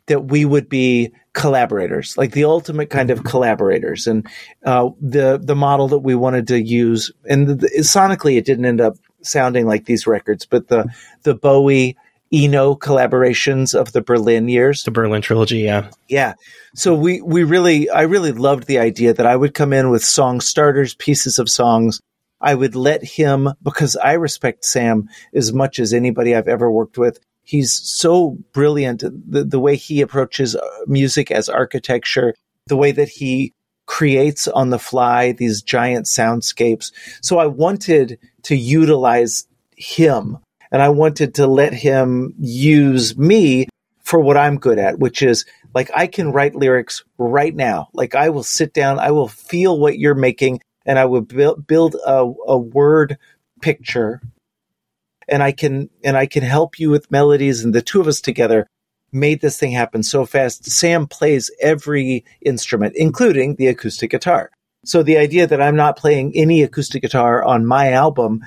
[0.07, 4.27] that we would be collaborators, like the ultimate kind of collaborators, and
[4.65, 7.13] uh, the the model that we wanted to use.
[7.29, 10.87] And the, the, sonically, it didn't end up sounding like these records, but the
[11.23, 11.97] the Bowie
[12.33, 14.85] Eno collaborations of the Berlin years.
[14.85, 15.91] The Berlin trilogy, yeah.
[16.09, 16.35] Yeah.
[16.75, 20.05] So we, we really, I really loved the idea that I would come in with
[20.05, 22.01] song starters, pieces of songs.
[22.41, 26.99] I would let him, because I respect Sam as much as anybody I've ever worked
[26.99, 27.19] with.
[27.43, 29.01] He's so brilliant.
[29.01, 32.35] The, the way he approaches uh, music as architecture,
[32.67, 33.55] the way that he
[33.87, 36.93] creates on the fly these giant soundscapes.
[37.23, 40.39] So I wanted to utilize him
[40.71, 43.67] and I wanted to let him use me
[44.03, 47.89] for what I'm good at, which is like I can write lyrics right now.
[47.93, 51.69] Like I will sit down, I will feel what you're making, and I will build
[51.69, 53.17] build a, a word
[53.63, 54.21] picture,
[55.29, 58.21] and I can and I can help you with melodies, and the two of us
[58.21, 58.67] together
[59.13, 60.69] made this thing happen so fast.
[60.69, 64.51] Sam plays every instrument, including the acoustic guitar.
[64.85, 68.41] So the idea that I'm not playing any acoustic guitar on my album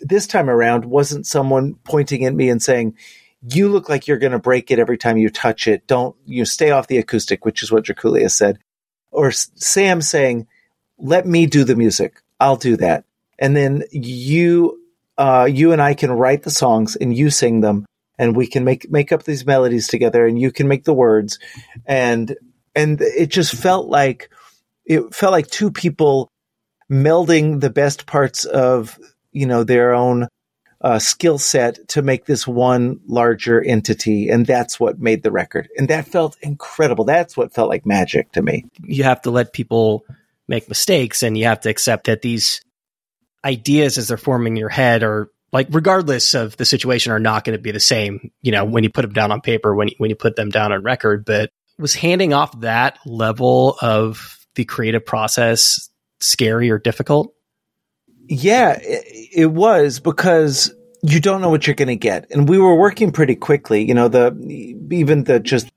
[0.00, 2.96] this time around wasn't someone pointing at me and saying,
[3.42, 5.86] you look like you're going to break it every time you touch it.
[5.86, 8.58] Don't you stay off the acoustic, which is what Drakoulias said.
[9.12, 10.48] Or Sam saying,
[10.98, 12.22] let me do the music.
[12.40, 13.04] I'll do that.
[13.38, 14.80] And then you,
[15.18, 17.86] uh, you and I can write the songs and you sing them
[18.18, 21.38] and we can make, make up these melodies together and you can make the words.
[21.84, 22.36] And,
[22.74, 24.30] and it just felt like,
[24.84, 26.28] it felt like two people
[26.90, 28.98] melding the best parts of
[29.36, 30.28] you know, their own
[30.80, 34.30] uh, skill set to make this one larger entity.
[34.30, 35.68] And that's what made the record.
[35.76, 37.04] And that felt incredible.
[37.04, 38.64] That's what felt like magic to me.
[38.82, 40.06] You have to let people
[40.48, 42.60] make mistakes and you have to accept that these
[43.44, 47.44] ideas as they're forming in your head are like regardless of the situation are not
[47.44, 49.88] going to be the same you know when you put them down on paper when
[49.88, 54.46] you, when you put them down on record but was handing off that level of
[54.54, 57.32] the creative process scary or difficult
[58.28, 62.30] yeah, it, it was because you don't know what you're going to get.
[62.30, 64.34] And we were working pretty quickly, you know, the,
[64.90, 65.70] even the just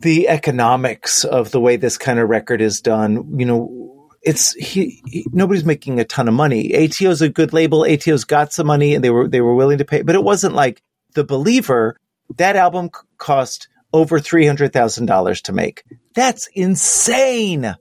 [0.00, 3.77] the economics of the way this kind of record is done, you know,
[4.22, 6.74] it's he, he, nobody's making a ton of money.
[6.74, 7.84] ATO's a good label.
[7.84, 10.54] ATO's got some money and they were they were willing to pay, but it wasn't
[10.54, 10.82] like
[11.14, 11.96] The Believer.
[12.36, 15.82] That album cost over $300,000 to make.
[16.14, 17.74] That's insane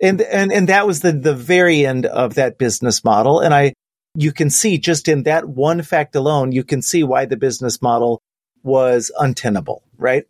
[0.00, 3.74] and and and that was the the very end of that business model and i
[4.14, 7.80] you can see just in that one fact alone you can see why the business
[7.82, 8.20] model
[8.62, 10.24] was untenable right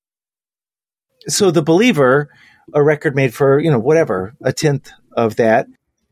[1.28, 2.30] so the believer,
[2.72, 5.66] a record made for you know whatever a tenth of that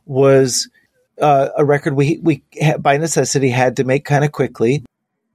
[0.04, 0.68] was
[1.20, 2.42] uh, a record we we
[2.78, 4.84] by necessity had to make kind of quickly,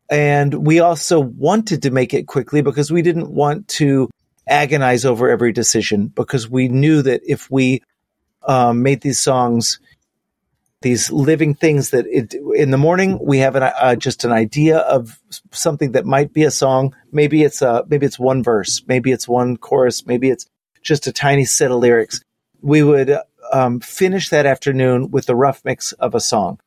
[0.09, 4.09] and we also wanted to make it quickly because we didn't want to
[4.47, 7.81] agonize over every decision because we knew that if we
[8.45, 9.79] um, made these songs
[10.81, 14.79] these living things that it, in the morning we have an, uh, just an idea
[14.79, 15.17] of
[15.51, 16.93] something that might be a song.
[17.11, 20.45] Maybe it's a maybe it's one verse maybe it's one chorus maybe it's
[20.81, 22.21] just a tiny set of lyrics.
[22.61, 23.17] We would
[23.53, 26.59] um, finish that afternoon with the rough mix of a song.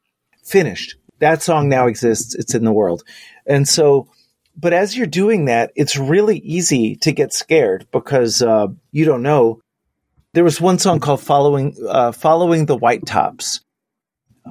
[0.45, 0.97] Finished.
[1.19, 2.35] That song now exists.
[2.35, 3.03] It's in the world.
[3.47, 4.09] And so
[4.59, 9.23] but as you're doing that it's really easy to get scared because uh, you don't
[9.23, 9.61] know.
[10.33, 13.61] There was one song called following uh, following the white tops.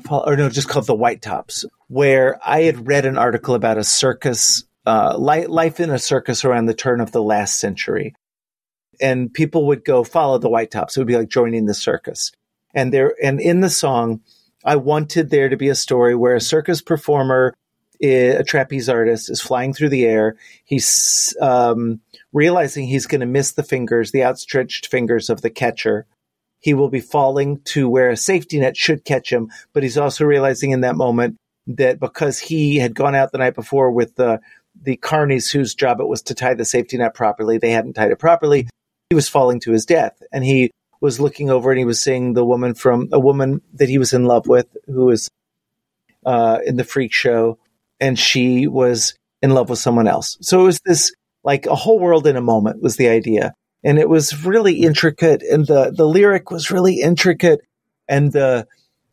[0.10, 3.84] Or no, just called the White Tops, where I had read an article about a
[3.86, 8.14] circus, uh, life in a circus around the turn of the last century.
[9.00, 10.96] And people would go follow the White Tops.
[10.96, 12.32] It would be like joining the circus.
[12.74, 14.22] And there, and in the song,
[14.64, 17.54] I wanted there to be a story where a circus performer,
[18.02, 20.36] a trapeze artist, is flying through the air.
[20.66, 22.02] He's um,
[22.34, 26.06] realizing he's going to miss the fingers, the outstretched fingers of the catcher
[26.66, 29.52] he will be falling to where a safety net should catch him.
[29.72, 33.54] But he's also realizing in that moment that because he had gone out the night
[33.54, 34.42] before with the
[34.82, 38.10] the carnies whose job it was to tie the safety net properly, they hadn't tied
[38.10, 38.68] it properly.
[39.10, 42.34] He was falling to his death, and he was looking over and he was seeing
[42.34, 45.30] the woman from a woman that he was in love with, who was
[46.26, 47.60] uh, in the freak show,
[48.00, 50.38] and she was in love with someone else.
[50.42, 51.14] So it was this
[51.44, 53.54] like a whole world in a moment was the idea.
[53.84, 55.44] And it was really intricate.
[55.44, 57.62] And the the lyric was really intricate.
[58.08, 58.68] And the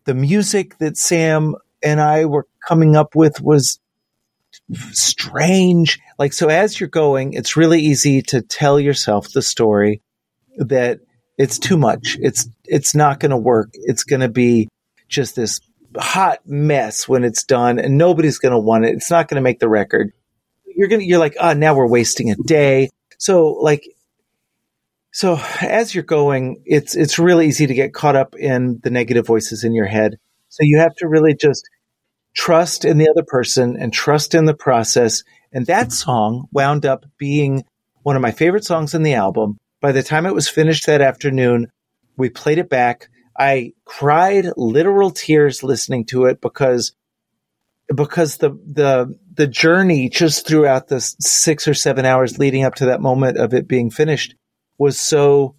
[0.07, 3.79] the music that Sam and I were coming up with was
[4.93, 10.03] strange like so as you're going it's really easy to tell yourself the story
[10.57, 11.01] that
[11.39, 14.69] it's too much it's it's not going to work it's going to be
[15.09, 15.61] just this
[15.97, 19.43] hot mess when it's done and nobody's going to want it it's not going to
[19.43, 20.13] make the record
[20.65, 23.85] you're going to you're like oh now we're wasting a day so like
[25.13, 29.27] so as you're going, it's it's really easy to get caught up in the negative
[29.27, 30.17] voices in your head.
[30.49, 31.69] So you have to really just
[32.35, 35.23] trust in the other person and trust in the process.
[35.53, 37.65] And that song wound up being
[38.03, 39.59] one of my favorite songs in the album.
[39.81, 41.71] By the time it was finished that afternoon,
[42.17, 43.09] we played it back.
[43.39, 46.93] I cried literal tears listening to it because
[47.95, 52.87] because the the the journey just throughout the six or seven hours leading up to
[52.87, 54.35] that moment of it being finished
[54.79, 55.55] was so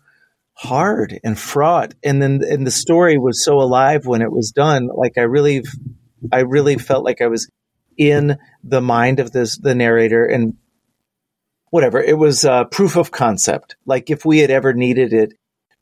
[0.54, 4.88] hard and fraught and then and the story was so alive when it was done
[4.96, 5.64] like i really
[6.32, 7.50] i really felt like i was
[7.98, 10.58] in the mind of this the narrator and
[11.70, 12.02] whatever.
[12.02, 13.76] It was uh, proof of concept.
[13.86, 15.34] Like if we had ever needed it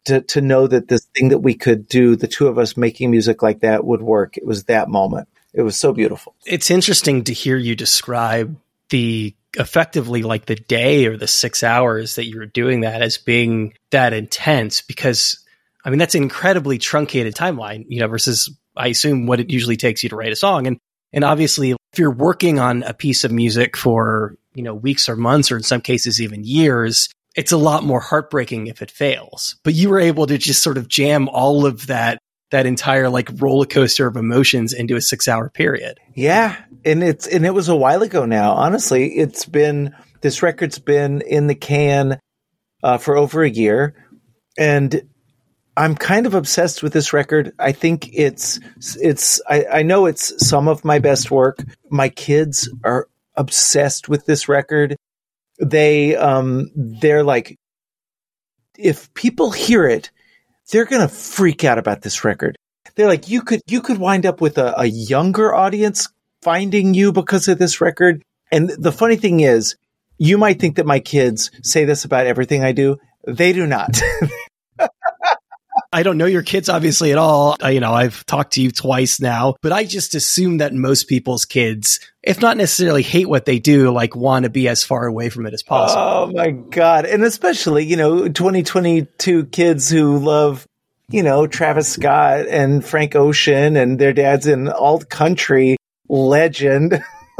[0.05, 3.11] to to know that this thing that we could do the two of us making
[3.11, 5.27] music like that would work it was that moment.
[5.53, 6.35] It was so beautiful.
[6.45, 8.57] It's interesting to hear you describe
[8.89, 13.17] the effectively like the day or the six hours that you were doing that as
[13.17, 15.43] being that intense because
[15.83, 19.77] I mean that's an incredibly truncated timeline, you know, versus I assume what it usually
[19.77, 20.67] takes you to write a song.
[20.67, 20.79] And
[21.13, 25.15] and obviously if you're working on a piece of music for, you know, weeks or
[25.15, 29.55] months or in some cases even years, it's a lot more heartbreaking if it fails.
[29.63, 32.17] But you were able to just sort of jam all of that
[32.51, 35.99] that entire like roller coaster of emotions into a six hour period.
[36.13, 36.57] Yeah.
[36.83, 38.51] And it's, and it was a while ago now.
[38.51, 42.19] Honestly, it's been, this record's been in the can
[42.83, 43.95] uh, for over a year.
[44.57, 45.01] And
[45.77, 47.53] I'm kind of obsessed with this record.
[47.57, 48.59] I think it's,
[48.99, 51.63] it's, I, I know it's some of my best work.
[51.89, 54.97] My kids are obsessed with this record.
[55.59, 57.57] They, um, they're like,
[58.77, 60.11] if people hear it,
[60.71, 62.57] they're to freak out about this record.
[62.95, 66.09] They're like, you could, you could wind up with a, a younger audience
[66.41, 68.23] finding you because of this record.
[68.51, 69.75] And the funny thing is,
[70.17, 72.97] you might think that my kids say this about everything I do.
[73.25, 73.99] They do not.
[75.93, 77.57] I don't know your kids obviously at all.
[77.61, 81.09] I, you know, I've talked to you twice now, but I just assume that most
[81.09, 85.05] people's kids, if not necessarily hate what they do, like want to be as far
[85.05, 86.01] away from it as possible.
[86.01, 87.05] Oh my God.
[87.05, 90.65] And especially, you know, 2022 kids who love,
[91.09, 95.75] you know, Travis Scott and Frank Ocean and their dad's an alt country
[96.07, 97.03] legend.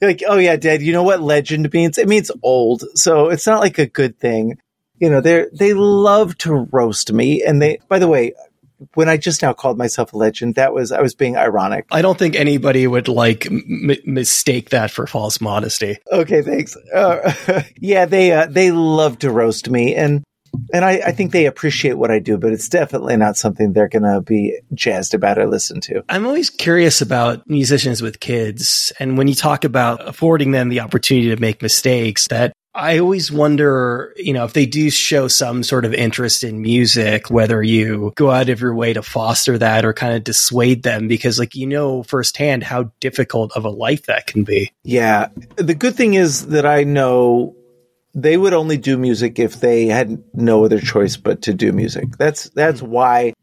[0.00, 1.98] like, oh yeah, dad, you know what legend means?
[1.98, 2.82] It means old.
[2.94, 4.58] So it's not like a good thing
[4.98, 7.42] you know, they they love to roast me.
[7.42, 8.34] And they, by the way,
[8.94, 11.86] when I just now called myself a legend, that was I was being ironic.
[11.90, 15.98] I don't think anybody would like m- mistake that for false modesty.
[16.10, 16.76] Okay, thanks.
[16.92, 20.24] Uh, yeah, they uh, they love to roast me, and
[20.72, 23.88] and I, I, think they appreciate what I do, but it's definitely not something they're
[23.88, 26.04] going to be jazzed about or listen to.
[26.08, 28.92] I'm always curious about musicians with kids.
[29.00, 33.30] And when you talk about affording them the opportunity to make mistakes, that I always
[33.30, 38.12] wonder, you know, if they do show some sort of interest in music, whether you
[38.16, 41.54] go out of your way to foster that or kind of dissuade them because like
[41.54, 44.72] you know firsthand how difficult of a life that can be.
[44.82, 45.28] Yeah.
[45.56, 47.54] The good thing is that I know
[48.14, 52.16] they would only do music if they had no other choice but to do music.
[52.16, 52.90] That's that's mm-hmm.
[52.90, 53.34] why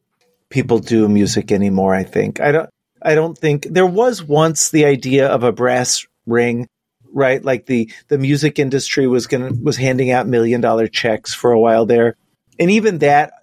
[0.50, 2.42] people do music anymore, I think.
[2.42, 2.70] I don't
[3.02, 6.68] I don't think there was once the idea of a brass ring,
[7.14, 7.44] right?
[7.44, 11.60] Like the the music industry was going was handing out million dollar checks for a
[11.60, 12.16] while there.
[12.60, 13.34] And even that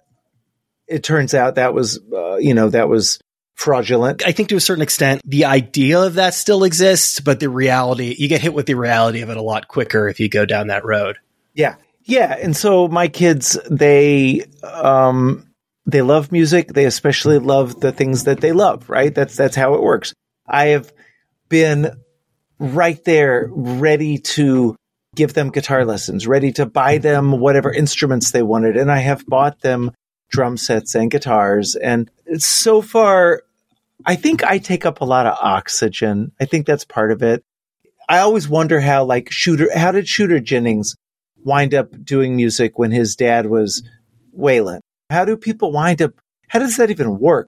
[0.87, 3.19] it turns out that was uh, you know, that was
[3.59, 4.25] fraudulent.
[4.25, 8.15] I think to a certain extent, the idea of that still exists, but the reality,
[8.17, 10.67] you get hit with the reality of it a lot quicker if you go down
[10.67, 11.17] that road.
[11.53, 11.75] Yeah.
[12.05, 12.37] Yeah.
[12.41, 15.51] And so my kids, they, um,
[15.85, 16.69] they love music.
[16.69, 19.13] They especially love the things that they love, right?
[19.13, 20.13] That's, that's how it works.
[20.47, 20.93] I have
[21.49, 21.91] been
[22.59, 24.75] right there ready to
[25.15, 28.77] give them guitar lessons, ready to buy them whatever instruments they wanted.
[28.77, 29.91] And I have bought them
[30.29, 31.75] drum sets and guitars.
[31.75, 33.43] And so far,
[34.05, 36.31] I think I take up a lot of oxygen.
[36.39, 37.43] I think that's part of it.
[38.07, 40.95] I always wonder how like Shooter, how did Shooter Jennings
[41.43, 43.83] wind up doing music when his dad was
[44.37, 44.79] Waylon?
[45.09, 46.13] How do people wind up?
[46.47, 47.47] How does that even work?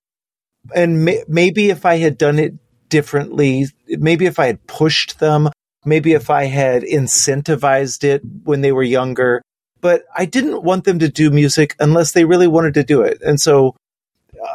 [0.75, 2.53] And may, maybe if I had done it
[2.91, 5.49] differently, maybe if I had pushed them,
[5.83, 9.41] maybe if I had incentivized it when they were younger,
[9.79, 13.19] but I didn't want them to do music unless they really wanted to do it.
[13.23, 13.75] And so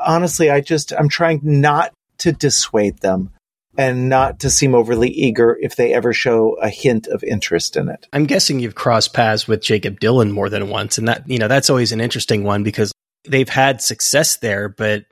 [0.07, 3.31] honestly, I just, I'm trying not to dissuade them
[3.77, 7.89] and not to seem overly eager if they ever show a hint of interest in
[7.89, 8.07] it.
[8.13, 10.97] I'm guessing you've crossed paths with Jakob Dylan more than once.
[10.97, 12.93] And that, you know, that's always an interesting one because
[13.29, 15.05] they've had success there, but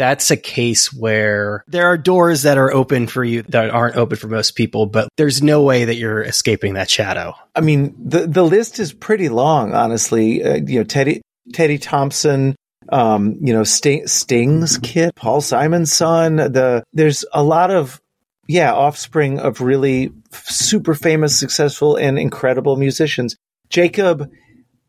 [0.00, 4.16] that's a case where there are doors that are open for you that aren't open
[4.16, 7.34] for most people, but there's no way that you're escaping that shadow.
[7.54, 10.42] I mean, the the list is pretty long, honestly.
[10.42, 11.20] Uh, you know, Teddy
[11.52, 12.56] Teddy Thompson,
[12.88, 16.36] um, you know, Sting, Sting's kid, Paul Simon's son.
[16.36, 18.00] The there's a lot of
[18.48, 23.36] yeah offspring of really super famous, successful, and incredible musicians.
[23.68, 24.30] Jakob,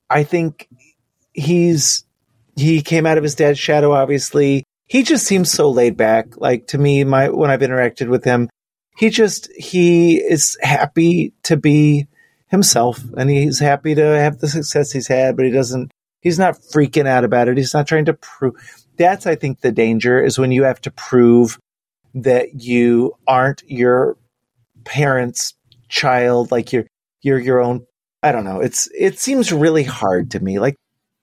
[0.10, 0.70] I think
[1.34, 2.06] he's
[2.56, 3.92] he came out of his dad's shadow.
[3.92, 6.38] Obviously, he just seems so laid back.
[6.38, 8.50] Like to me, my when I've interacted with him,
[8.98, 12.08] he just he is happy to be
[12.48, 16.54] himself, and he's happy to have the success he's had, but he doesn't He's not
[16.54, 17.58] freaking out about it.
[17.58, 18.54] He's not trying to prove.
[18.98, 21.60] That's, I think, the danger is when you have to prove
[22.14, 24.18] that you aren't your
[24.86, 25.56] parents'
[25.90, 26.86] child, like you're
[27.22, 27.86] you're your own.
[28.22, 28.60] I don't know.
[28.60, 30.60] It's it seems really hard to me.
[30.60, 30.76] Like,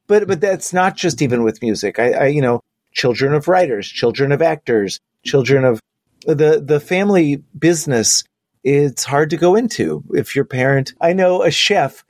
[0.08, 2.00] but but that's not just even with music.
[2.00, 2.60] I, I you know,
[2.98, 5.80] children of writers, children of actors, children of
[6.26, 8.24] the the family business.
[8.64, 10.92] It's hard to go into if your parent.
[11.00, 12.04] I know a chef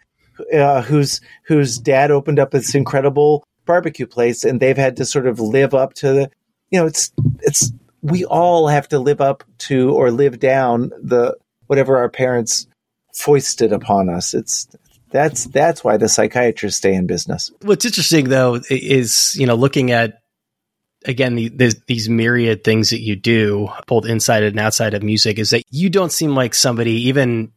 [0.53, 5.27] uh, whose whose dad opened up this incredible barbecue place, and they've had to sort
[5.27, 6.31] of live up to the,
[6.71, 7.71] you know, it's it's
[8.01, 12.67] we all have to live up to or live down the whatever our parents
[13.15, 14.33] foisted upon us.
[14.33, 14.69] It's
[15.11, 17.53] that's that's why the psychiatrists stay in business.
[17.61, 20.21] What's interesting though is you know looking at
[21.05, 25.39] again the, the, these myriad things that you do both inside and outside of music
[25.39, 27.53] is that you don't seem like somebody even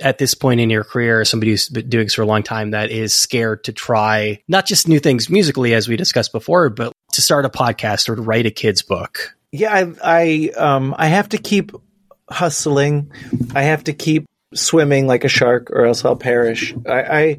[0.00, 2.70] at this point in your career, somebody who's been doing this for a long time
[2.72, 6.92] that is scared to try not just new things musically, as we discussed before, but
[7.12, 9.36] to start a podcast or to write a kid's book?
[9.52, 11.72] Yeah, I, I, um, I have to keep
[12.30, 13.12] hustling.
[13.54, 16.74] I have to keep swimming like a shark, or else I'll perish.
[16.86, 17.38] I, I,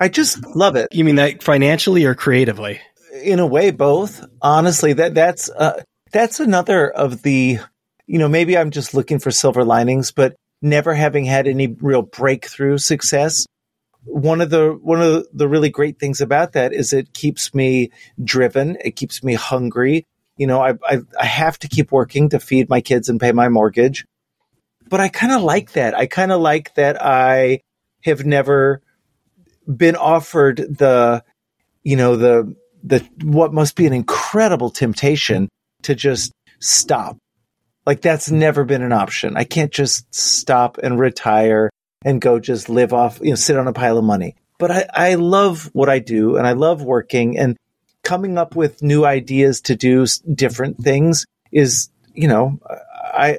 [0.00, 0.88] I just love it.
[0.92, 2.80] You mean that financially or creatively?
[3.24, 4.24] In a way, both.
[4.42, 7.58] Honestly, that that's uh, that's another of the.
[8.06, 12.02] You know, maybe I'm just looking for silver linings, but never having had any real
[12.02, 13.46] breakthrough success.
[14.04, 17.90] One of the one of the really great things about that is it keeps me
[18.22, 18.76] driven.
[18.84, 20.04] It keeps me hungry.
[20.36, 23.32] You know, I I, I have to keep working to feed my kids and pay
[23.32, 24.04] my mortgage.
[24.90, 25.96] But I kind of like that.
[25.96, 27.60] I kind of like that I
[28.04, 28.82] have never
[29.66, 31.24] been offered the,
[31.82, 32.54] you know, the
[32.84, 35.48] the what must be an incredible temptation
[35.82, 37.16] to just stop
[37.86, 39.36] like that's never been an option.
[39.36, 41.70] I can't just stop and retire
[42.04, 44.36] and go just live off, you know, sit on a pile of money.
[44.58, 47.38] But I, I love what I do and I love working.
[47.38, 47.56] And
[48.02, 52.58] coming up with new ideas to do different things is, you know,
[53.02, 53.38] I,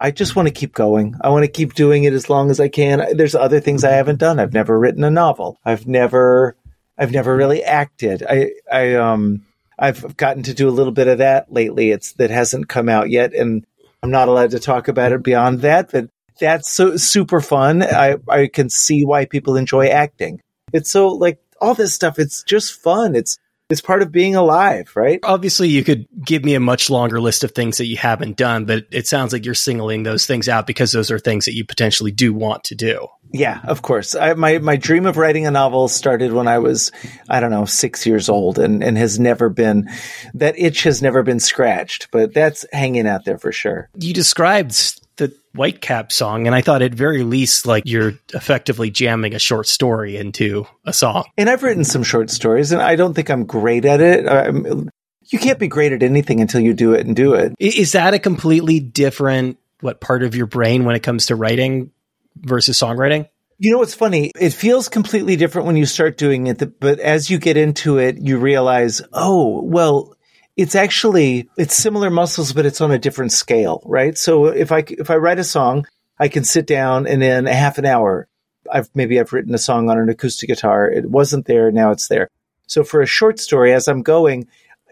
[0.00, 1.14] I just want to keep going.
[1.20, 3.16] I want to keep doing it as long as I can.
[3.16, 4.40] There's other things I haven't done.
[4.40, 5.58] I've never written a novel.
[5.64, 6.56] I've never,
[6.98, 8.22] I've never really acted.
[8.28, 9.46] I, I, um,
[9.78, 11.90] I've gotten to do a little bit of that lately.
[11.90, 13.66] It's that hasn't come out yet, and
[14.02, 15.90] I'm not allowed to talk about it beyond that.
[15.90, 17.82] But that's so super fun.
[17.82, 20.40] I I can see why people enjoy acting.
[20.72, 22.18] It's so like all this stuff.
[22.18, 23.14] It's just fun.
[23.14, 23.38] It's
[23.70, 25.20] it's part of being alive, right?
[25.22, 28.64] Obviously, you could give me a much longer list of things that you haven't done,
[28.64, 31.64] but it sounds like you're singling those things out because those are things that you
[31.64, 33.08] potentially do want to do.
[33.32, 34.14] Yeah, of course.
[34.14, 36.92] I, my my dream of writing a novel started when I was,
[37.30, 39.88] I don't know, six years old, and and has never been
[40.34, 42.08] that itch has never been scratched.
[42.10, 43.88] But that's hanging out there for sure.
[43.98, 49.34] You described the Whitecap song, and I thought at very least like you're effectively jamming
[49.34, 51.24] a short story into a song.
[51.36, 54.26] And I've written some short stories, and I don't think I'm great at it.
[54.26, 54.88] I'm,
[55.26, 57.54] you can't be great at anything until you do it and do it.
[57.58, 61.90] Is that a completely different what part of your brain when it comes to writing
[62.36, 63.28] versus songwriting?
[63.58, 64.32] You know what's funny?
[64.40, 68.18] It feels completely different when you start doing it, but as you get into it,
[68.18, 70.16] you realize, oh, well,
[70.56, 74.16] it's actually it's similar muscles, but it's on a different scale, right?
[74.16, 75.86] So if I if I write a song,
[76.18, 78.28] I can sit down and in a half an hour,
[78.70, 80.90] I've maybe I've written a song on an acoustic guitar.
[80.90, 82.28] It wasn't there, now it's there.
[82.66, 84.46] So for a short story, as I'm going,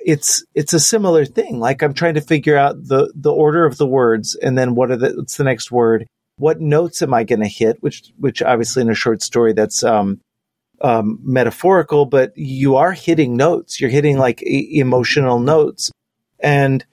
[0.04, 1.61] it's it's a similar thing.
[1.61, 4.90] Like I'm trying to figure out the the order of the words, and then what
[4.90, 6.06] are the what's the next word?
[6.36, 7.82] What notes am I going to hit?
[7.82, 10.20] Which which obviously in a short story that's um,
[10.81, 13.81] um, metaphorical, but you are hitting notes.
[13.81, 15.91] You're hitting like e- emotional notes.
[16.41, 16.85] And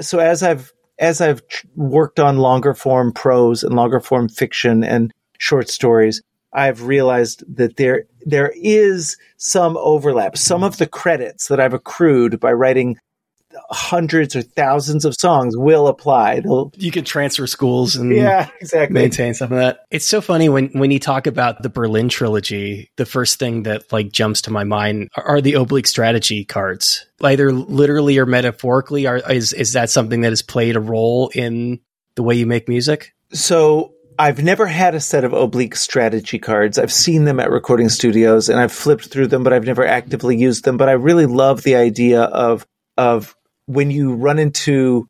[0.00, 1.42] so as I've as I've
[1.74, 6.22] worked on longer form prose and longer form fiction and short stories,
[6.52, 10.36] I've realized that there there is some overlap.
[10.38, 12.98] Some of the credits that I've accrued by writing
[13.70, 16.40] hundreds or thousands of songs will apply.
[16.40, 18.94] They'll, you can transfer schools and yeah, exactly.
[18.94, 19.80] maintain some of that.
[19.90, 22.90] It's so funny when when you talk about the Berlin trilogy.
[22.96, 27.52] The first thing that like jumps to my mind are, the oblique strategy cards, either
[27.52, 29.06] literally or metaphorically.
[29.06, 31.80] Are is is that something that has played a role in
[32.14, 33.14] the way you make music?
[33.32, 36.78] So I've never had a set of oblique strategy cards.
[36.78, 40.36] I've seen them at recording studios and I've flipped through them, but I've never actively
[40.36, 40.76] used them.
[40.76, 43.36] But I really love the idea of of
[43.66, 45.08] when you run into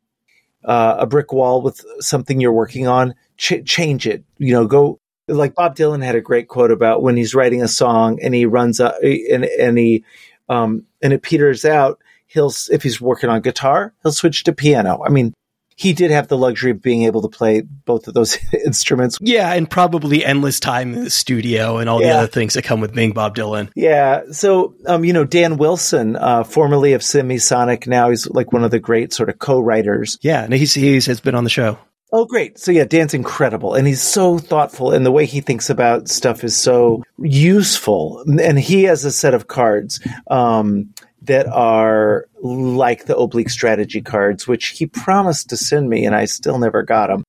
[0.65, 4.23] uh, a brick wall with something you're working on, ch- change it.
[4.37, 7.67] You know, go like Bob Dylan had a great quote about when he's writing a
[7.67, 10.03] song and he runs up and, and he
[10.49, 11.99] um, and it peters out.
[12.25, 15.01] He'll if he's working on guitar, he'll switch to piano.
[15.05, 15.33] I mean,
[15.77, 19.19] he did have the luxury of being able to play both of those instruments.
[19.21, 22.13] Yeah, and probably endless time in the studio and all yeah.
[22.13, 23.69] the other things that come with being Bob Dylan.
[23.75, 24.23] Yeah.
[24.31, 28.71] So, um, you know, Dan Wilson, uh, formerly of Semisonic, now he's like one of
[28.71, 30.17] the great sort of co-writers.
[30.23, 31.77] Yeah, and he's, he's has been on the show.
[32.11, 32.57] Oh, great.
[32.57, 36.43] So yeah, Dan's incredible and he's so thoughtful and the way he thinks about stuff
[36.43, 38.23] is so useful.
[38.25, 39.99] And he has a set of cards.
[40.31, 40.93] Um,
[41.27, 46.25] that are like the oblique strategy cards, which he promised to send me, and I
[46.25, 47.23] still never got them.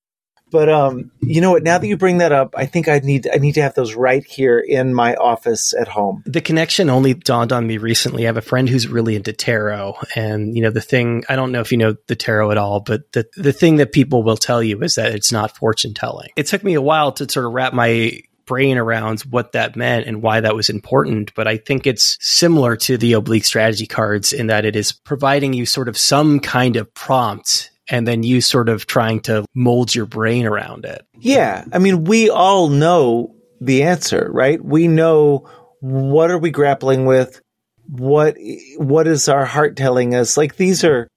[0.50, 1.62] But um, you know what?
[1.62, 3.94] Now that you bring that up, I think I need I need to have those
[3.94, 6.22] right here in my office at home.
[6.26, 8.24] The connection only dawned on me recently.
[8.24, 11.24] I have a friend who's really into tarot, and you know the thing.
[11.28, 13.92] I don't know if you know the tarot at all, but the the thing that
[13.92, 16.30] people will tell you is that it's not fortune telling.
[16.36, 20.06] It took me a while to sort of wrap my brain around what that meant
[20.06, 21.32] and why that was important.
[21.34, 25.52] But I think it's similar to the oblique strategy cards in that it is providing
[25.52, 29.94] you sort of some kind of prompt and then you sort of trying to mold
[29.94, 31.06] your brain around it.
[31.18, 31.64] Yeah.
[31.72, 34.62] I mean, we all know the answer, right?
[34.62, 35.48] We know
[35.80, 37.40] what are we grappling with?
[37.88, 38.36] What,
[38.76, 40.36] what is our heart telling us?
[40.36, 41.08] Like these are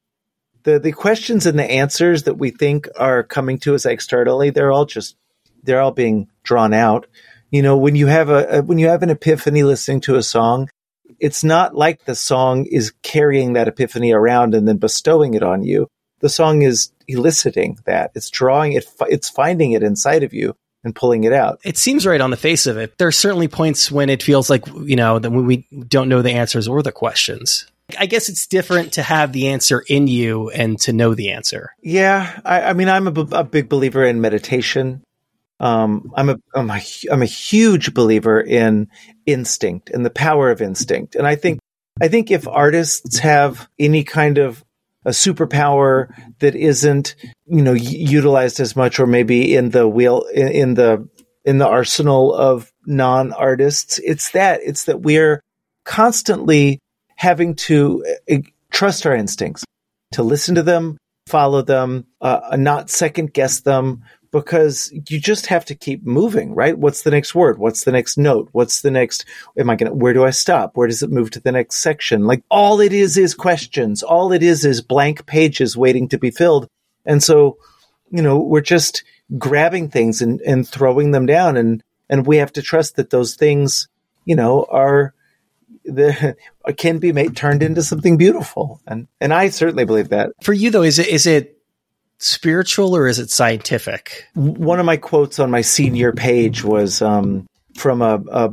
[0.64, 4.50] the, the questions and the answers that we think are coming to us externally.
[4.50, 5.16] They're all just
[5.64, 7.08] they're all being drawn out.
[7.50, 10.24] You know, when you have a, a when you have an epiphany listening to a
[10.24, 10.70] song,
[11.20, 15.64] it's not like the song is carrying that epiphany around and then bestowing it on
[15.64, 15.88] you.
[16.20, 18.12] The song is eliciting that.
[18.16, 18.86] It's drawing it.
[19.02, 21.60] It's finding it inside of you and pulling it out.
[21.64, 22.98] It seems right on the face of it.
[22.98, 26.32] There are certainly points when it feels like, you know, that we don't know the
[26.32, 27.68] answers or the questions.
[28.00, 31.72] I guess it's different to have the answer in you and to know the answer.
[31.84, 32.40] Yeah.
[32.46, 35.04] I, I mean, I'm a, a big believer in meditation.
[35.62, 36.82] Um, I'm a I'm a
[37.12, 38.90] I'm a huge believer in
[39.28, 41.60] instinct and the power of instinct, and I think
[42.02, 44.66] I think if artists have any kind of
[45.06, 50.48] a superpower that isn't you know utilized as much, or maybe in the wheel in,
[50.48, 51.08] in the
[51.46, 55.42] in the arsenal of non artists, it's that it's that we're
[55.86, 56.80] constantly
[57.18, 58.38] having to uh,
[58.72, 59.64] trust our instincts,
[60.14, 60.98] to listen to them,
[61.28, 66.78] follow them, uh, not second guess them, because you just have to keep moving, right?
[66.78, 67.58] What's the next word?
[67.58, 68.50] What's the next note?
[68.54, 69.26] What's the next,
[69.58, 70.76] am I going to, where do I stop?
[70.76, 72.26] Where does it move to the next section?
[72.26, 74.04] Like all it is is questions.
[74.04, 76.70] All it is is blank pages waiting to be filled.
[77.06, 77.58] And so,
[78.10, 79.04] you know, we're just
[79.38, 83.36] grabbing things and, and throwing them down and, and we have to trust that those
[83.36, 83.90] things,
[84.26, 85.14] you know, are,
[85.84, 86.36] the
[86.78, 90.30] can be made turned into something beautiful and and I certainly believe that.
[90.44, 91.58] For you though is it is it
[92.22, 94.28] spiritual or is it scientific?
[94.36, 98.52] One of my quotes on my senior page was um, from a, a,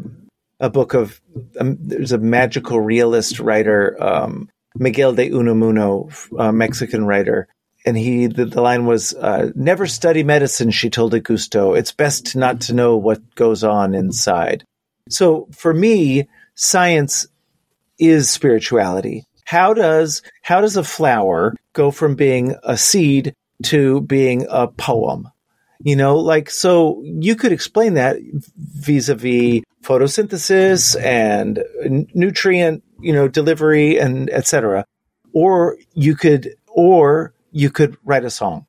[0.61, 1.21] a book of
[1.61, 7.49] um, there's a magical realist writer um, Miguel de Unamuno, a Mexican writer,
[7.85, 11.77] and he the, the line was uh, never study medicine she told augusto.
[11.77, 14.65] It's best not to know what goes on inside.
[15.09, 17.27] So for me science
[17.99, 19.25] is spirituality.
[19.45, 25.31] How does how does a flower go from being a seed to being a poem.
[25.81, 28.17] You know, like, so you could explain that
[28.57, 31.65] vis a vis photosynthesis and
[32.15, 34.85] nutrient, you know, delivery and etc.
[35.33, 38.67] Or you could, or you could write a song,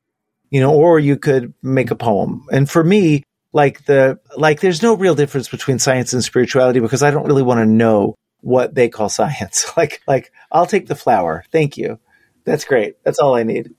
[0.50, 2.46] you know, or you could make a poem.
[2.52, 7.02] And for me, like the, like, there's no real difference between science and spirituality because
[7.02, 9.66] I don't really want to know what they call science.
[9.76, 11.44] like, like, I'll take the flower.
[11.50, 11.98] Thank you.
[12.44, 13.02] That's great.
[13.04, 13.74] That's all I need.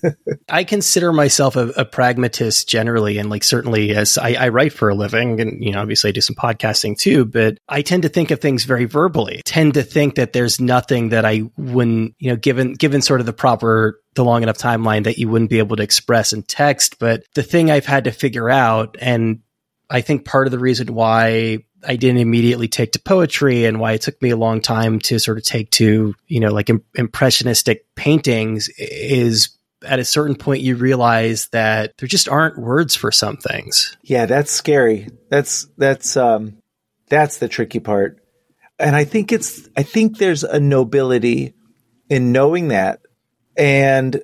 [0.48, 4.88] I consider myself a, a, pragmatist generally, and like certainly as I, I, write for
[4.88, 7.24] a living, and you know, obviously I do some podcasting too.
[7.24, 9.42] But I tend to think of things very verbally.
[9.44, 13.26] tend to think that there's nothing that I wouldn't, you know, given given sort of
[13.26, 16.98] the proper, the long enough timeline that you wouldn't be able to express in text.
[16.98, 19.40] But the thing I've had to figure out, and
[19.90, 23.92] I think part of the reason why I didn't immediately take to poetry and why
[23.92, 26.84] it took me a long time to sort of take to, you know, like Im-
[26.94, 29.50] impressionistic paintings is
[29.84, 33.96] at a certain point you realize that there just aren't words for some things.
[34.02, 35.08] Yeah, that's scary.
[35.28, 36.58] That's that's um
[37.08, 38.18] that's the tricky part.
[38.78, 41.54] And I think it's I think there's a nobility
[42.08, 43.00] in knowing that
[43.56, 44.22] and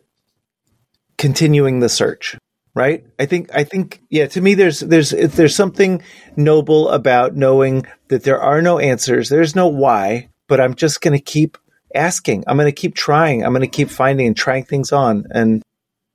[1.16, 2.36] continuing the search
[2.74, 3.04] right?
[3.18, 6.02] I think I think yeah, to me there's there's there's something
[6.36, 9.28] noble about knowing that there are no answers.
[9.28, 11.58] There's no why, but I'm just going to keep
[11.94, 12.44] asking.
[12.46, 13.44] I'm going to keep trying.
[13.44, 15.62] I'm going to keep finding and trying things on and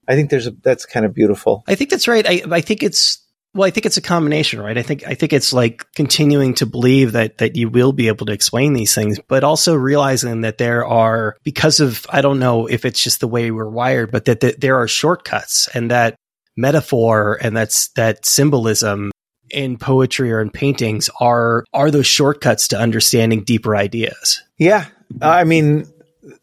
[0.08, 1.64] I think there's a that's kind of beautiful.
[1.68, 2.26] I think that's right.
[2.26, 4.78] I I think it's well, I think it's a combination, right?
[4.78, 8.26] I think I think it's like continuing to believe that that you will be able
[8.28, 12.68] to explain these things, but also realizing that there are because of I don't know
[12.68, 16.16] if it's just the way we're wired, but that, that there are shortcuts and that
[16.58, 19.12] metaphor and that's that symbolism
[19.49, 24.43] in poetry or in paintings are are those shortcuts to understanding deeper ideas.
[24.58, 24.86] Yeah,
[25.22, 25.88] I mean,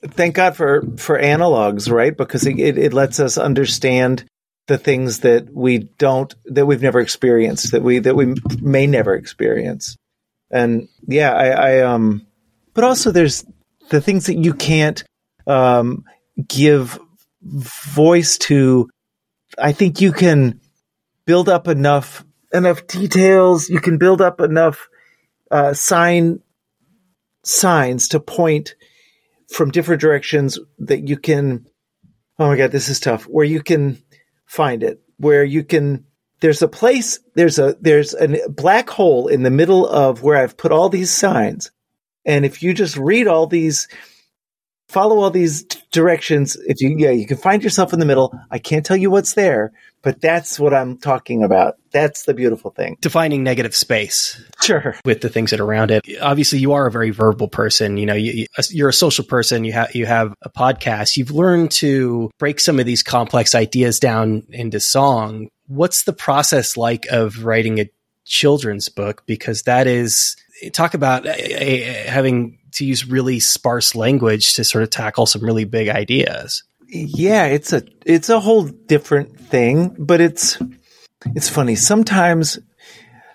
[0.06, 2.16] thank God for for analogs, right?
[2.16, 4.24] Because it, it lets us understand
[4.66, 9.14] the things that we don't that we've never experienced that we that we may never
[9.14, 9.96] experience.
[10.50, 12.26] And yeah, I, I um,
[12.72, 13.44] but also there's
[13.90, 15.04] the things that you can't
[15.46, 16.04] um
[16.48, 16.98] give
[17.42, 18.88] voice to
[19.58, 20.60] I think you can
[21.26, 23.68] build up enough enough details.
[23.68, 24.88] You can build up enough
[25.50, 26.40] uh, sign
[27.44, 28.74] signs to point
[29.48, 31.66] from different directions that you can.
[32.38, 33.24] Oh my god, this is tough.
[33.24, 34.02] Where you can
[34.46, 36.06] find it, where you can.
[36.40, 37.20] There's a place.
[37.34, 41.10] There's a there's a black hole in the middle of where I've put all these
[41.10, 41.70] signs,
[42.24, 43.88] and if you just read all these
[44.94, 46.56] follow all these directions.
[46.66, 48.32] If you, yeah, you can find yourself in the middle.
[48.48, 49.72] I can't tell you what's there,
[50.02, 51.74] but that's what I'm talking about.
[51.90, 52.96] That's the beautiful thing.
[53.00, 54.40] Defining negative space.
[54.62, 54.94] Sure.
[55.04, 56.04] With the things that are around it.
[56.22, 57.96] Obviously, you are a very verbal person.
[57.96, 59.64] You know, you, you're a social person.
[59.64, 61.16] You have, you have a podcast.
[61.16, 65.48] You've learned to break some of these complex ideas down into song.
[65.66, 67.90] What's the process like of writing a
[68.24, 69.24] children's book?
[69.26, 70.36] Because that is,
[70.72, 75.26] talk about eh, eh, eh, having to use really sparse language to sort of tackle
[75.26, 76.62] some really big ideas.
[76.88, 80.58] Yeah, it's a it's a whole different thing, but it's
[81.34, 81.74] it's funny.
[81.74, 82.58] Sometimes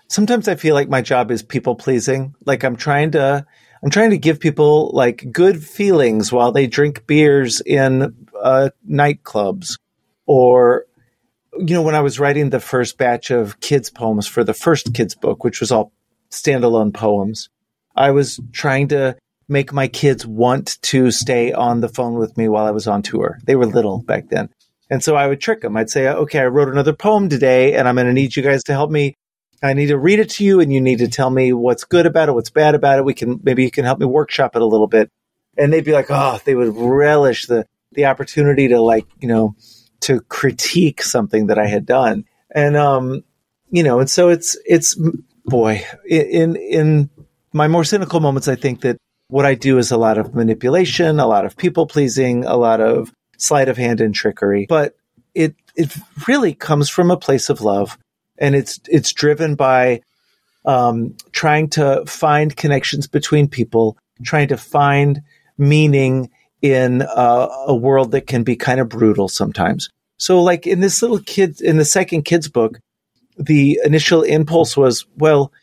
[0.07, 2.35] sometimes I feel like my job is people pleasing.
[2.45, 3.45] Like I'm trying to
[3.81, 9.79] I'm trying to give people like good feelings while they drink beers in uh, nightclubs
[10.25, 10.85] or
[11.57, 14.93] you know when I was writing the first batch of kids poems for the first
[14.93, 15.91] kids book which was all
[16.29, 17.49] standalone poems
[17.95, 19.17] I was trying to
[19.49, 23.01] make my kids want to stay on the phone with me while I was on
[23.01, 23.39] tour.
[23.43, 24.49] They were little back then.
[24.89, 25.75] And so I would trick them.
[25.75, 28.63] I'd say, okay, I wrote another poem today and I'm going to need you guys
[28.65, 29.15] to help me.
[29.61, 32.05] I need to read it to you and you need to tell me what's good
[32.05, 33.05] about it, what's bad about it.
[33.05, 35.11] We can, maybe you can help me workshop it a little bit.
[35.59, 39.55] and they'd be like, oh, they would relish the the opportunity to like, you know,
[40.01, 42.25] to critique something that I had done.
[42.53, 43.23] And um,
[43.69, 44.97] you know, and so it's it's
[45.45, 47.09] boy, in in
[47.53, 48.97] my more cynical moments, I think that
[49.29, 52.81] what I do is a lot of manipulation, a lot of people pleasing, a lot
[52.81, 54.65] of sleight of hand and trickery.
[54.67, 54.95] But
[55.33, 55.95] it it
[56.27, 57.97] really comes from a place of love,
[58.37, 60.01] and it's it's driven by
[60.65, 65.21] um, trying to find connections between people, trying to find
[65.57, 66.29] meaning
[66.61, 69.89] in uh, a world that can be kind of brutal sometimes.
[70.17, 72.79] So, like in this little kid, in the second kids book,
[73.37, 75.53] the initial impulse was, well,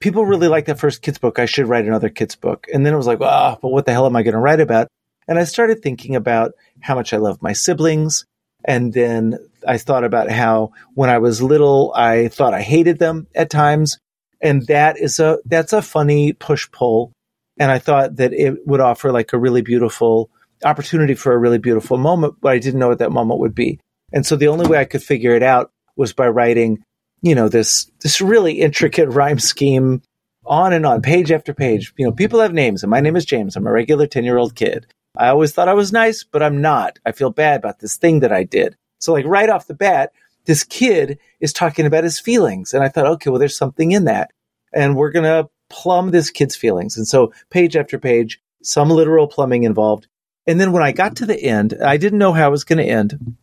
[0.00, 1.38] people really like that first kids book.
[1.38, 2.66] I should write another kids book.
[2.72, 4.40] And then it was like, ah, oh, but what the hell am I going to
[4.40, 4.88] write about?
[5.26, 8.24] And I started thinking about how much I love my siblings.
[8.64, 13.26] And then I thought about how when I was little, I thought I hated them
[13.34, 13.98] at times.
[14.40, 17.12] And that is a, that's a funny push pull.
[17.58, 20.30] And I thought that it would offer like a really beautiful
[20.64, 23.80] opportunity for a really beautiful moment, but I didn't know what that moment would be.
[24.12, 26.82] And so the only way I could figure it out was by writing,
[27.22, 30.02] you know, this this really intricate rhyme scheme
[30.46, 31.92] on and on, page after page.
[31.96, 33.56] You know, people have names, and my name is James.
[33.56, 34.86] I'm a regular 10 year old kid.
[35.16, 36.98] I always thought I was nice, but I'm not.
[37.04, 38.76] I feel bad about this thing that I did.
[39.00, 40.12] So, like, right off the bat,
[40.44, 42.72] this kid is talking about his feelings.
[42.72, 44.30] And I thought, okay, well, there's something in that.
[44.72, 46.96] And we're going to plumb this kid's feelings.
[46.96, 50.06] And so, page after page, some literal plumbing involved.
[50.46, 52.78] And then when I got to the end, I didn't know how it was going
[52.78, 53.36] to end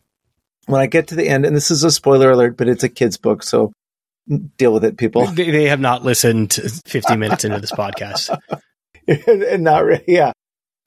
[0.66, 2.88] when I get to the end, and this is a spoiler alert, but it's a
[2.88, 3.72] kid's book, so
[4.56, 5.26] deal with it, people.
[5.26, 6.52] They, they have not listened
[6.86, 8.36] 50 minutes into this podcast.
[9.52, 10.32] and not really, yeah.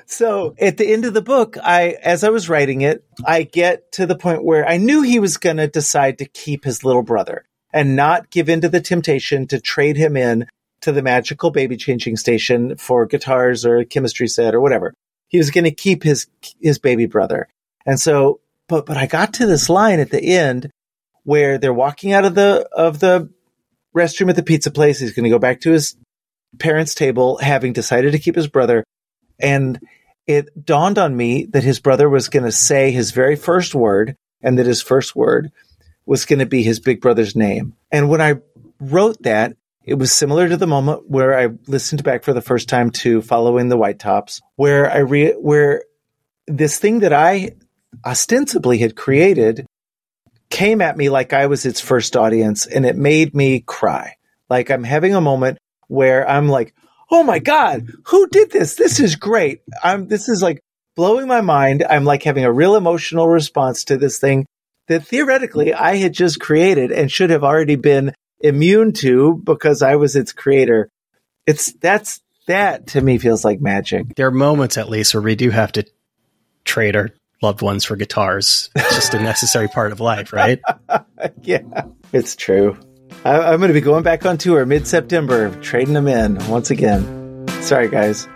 [0.05, 3.91] So at the end of the book, I, as I was writing it, I get
[3.93, 7.03] to the point where I knew he was going to decide to keep his little
[7.03, 10.47] brother and not give in to the temptation to trade him in
[10.82, 14.93] to the magical baby changing station for guitars or a chemistry set or whatever.
[15.27, 16.27] He was going to keep his,
[16.59, 17.47] his baby brother.
[17.86, 18.39] And so
[18.70, 20.70] but but I got to this line at the end
[21.24, 23.30] where they're walking out of the of the
[23.95, 24.99] restroom at the pizza place.
[24.99, 25.97] He's going to go back to his
[26.59, 28.86] parents' table, having decided to keep his brother,
[29.39, 29.80] and
[30.26, 34.15] it dawned on me that his brother was going to say his very first word,
[34.41, 35.51] and that his first word
[36.05, 37.76] was going to be his big brother's name.
[37.91, 38.36] And when I
[38.80, 42.70] wrote that, it was similar to the moment where I listened back for the first
[42.70, 45.84] time to Following the White Tops, where I re- where
[46.47, 47.51] this thing that I
[48.05, 49.65] ostensibly had created
[50.49, 54.15] came at me like I was its first audience and it made me cry.
[54.49, 56.73] Like I'm having a moment where I'm like,
[57.11, 58.75] "Oh my god, who did this?
[58.75, 60.59] This is great." I'm this is like
[60.95, 61.85] blowing my mind.
[61.87, 64.45] I'm like having a real emotional response to this thing
[64.87, 69.95] that theoretically I had just created and should have already been immune to because I
[69.95, 70.89] was its creator.
[71.45, 74.15] It's that's that to me feels like magic.
[74.15, 75.85] There are moments at least where we do have to
[76.65, 77.09] trade our
[77.41, 78.69] loved ones for guitars.
[78.75, 80.61] It's just a necessary part of life, right?
[81.41, 81.61] yeah,
[82.13, 82.77] it's true.
[83.25, 86.71] I, I'm going to be going back on tour mid September, trading them in once
[86.71, 87.47] again.
[87.61, 88.27] Sorry, guys.